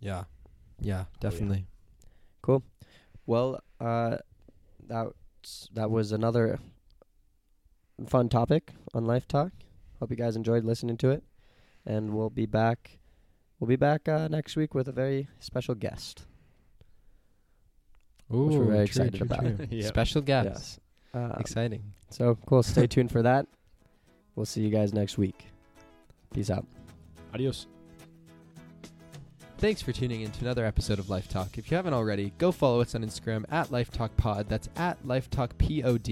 yeah. 0.00 0.24
Yeah, 0.80 1.04
definitely. 1.20 1.66
Cool. 2.42 2.62
Well, 3.26 3.60
uh, 3.80 4.16
that 4.88 5.08
that 5.74 5.90
was 5.90 6.12
another 6.12 6.58
fun 8.06 8.28
topic 8.28 8.72
on 8.94 9.04
Life 9.06 9.28
Talk. 9.28 9.52
Hope 9.98 10.10
you 10.10 10.16
guys 10.16 10.36
enjoyed 10.36 10.64
listening 10.64 10.96
to 10.98 11.10
it, 11.10 11.22
and 11.84 12.14
we'll 12.14 12.30
be 12.30 12.46
back. 12.46 12.98
We'll 13.58 13.68
be 13.68 13.76
back 13.76 14.08
uh, 14.08 14.28
next 14.28 14.56
week 14.56 14.74
with 14.74 14.88
a 14.88 14.92
very 14.92 15.28
special 15.38 15.74
guest. 15.74 16.24
Ooh, 18.32 18.44
Which 18.44 18.56
we're 18.56 18.64
very 18.64 18.76
true, 18.88 19.04
excited 19.04 19.14
true, 19.16 19.26
about. 19.26 19.40
true. 19.40 19.66
Yep. 19.70 19.88
Special 19.88 20.22
guest. 20.22 20.48
Yes. 20.48 20.80
Um, 21.12 21.36
Exciting. 21.40 21.82
So 22.10 22.38
cool. 22.46 22.62
Stay 22.62 22.86
tuned 22.86 23.10
for 23.10 23.22
that. 23.22 23.46
We'll 24.36 24.46
see 24.46 24.62
you 24.62 24.70
guys 24.70 24.94
next 24.94 25.18
week. 25.18 25.46
Peace 26.32 26.50
out. 26.50 26.66
Adios. 27.34 27.66
Thanks 29.58 29.82
for 29.82 29.92
tuning 29.92 30.22
in 30.22 30.30
to 30.30 30.40
another 30.40 30.64
episode 30.64 30.98
of 30.98 31.10
Life 31.10 31.28
Talk. 31.28 31.58
If 31.58 31.70
you 31.70 31.76
haven't 31.76 31.92
already, 31.92 32.32
go 32.38 32.50
follow 32.50 32.80
us 32.80 32.94
on 32.94 33.04
Instagram 33.04 33.44
at 33.50 33.70
Life 33.70 33.90
Talk 33.90 34.16
Pod. 34.16 34.48
That's 34.48 34.70
at 34.76 35.06
Life 35.06 35.28
Talk 35.28 35.56
Pod. 35.58 36.08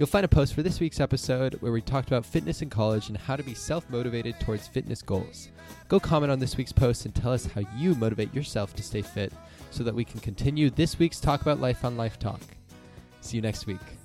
You'll 0.00 0.06
find 0.06 0.24
a 0.24 0.28
post 0.28 0.54
for 0.54 0.62
this 0.62 0.80
week's 0.80 1.00
episode 1.00 1.54
where 1.60 1.72
we 1.72 1.82
talked 1.82 2.08
about 2.08 2.24
fitness 2.24 2.62
in 2.62 2.70
college 2.70 3.08
and 3.08 3.18
how 3.18 3.36
to 3.36 3.42
be 3.42 3.54
self 3.54 3.90
motivated 3.90 4.38
towards 4.40 4.66
fitness 4.66 5.02
goals. 5.02 5.48
Go 5.88 6.00
comment 6.00 6.32
on 6.32 6.38
this 6.38 6.56
week's 6.56 6.72
post 6.72 7.04
and 7.04 7.14
tell 7.14 7.32
us 7.32 7.44
how 7.44 7.62
you 7.76 7.94
motivate 7.96 8.32
yourself 8.32 8.74
to 8.76 8.82
stay 8.82 9.02
fit 9.02 9.32
so 9.70 9.82
that 9.82 9.94
we 9.94 10.04
can 10.04 10.20
continue 10.20 10.70
this 10.70 10.98
week's 10.98 11.20
Talk 11.20 11.42
About 11.42 11.60
Life 11.60 11.84
on 11.84 11.96
Life 11.96 12.18
Talk. 12.18 12.40
See 13.20 13.36
you 13.36 13.42
next 13.42 13.66
week. 13.66 13.99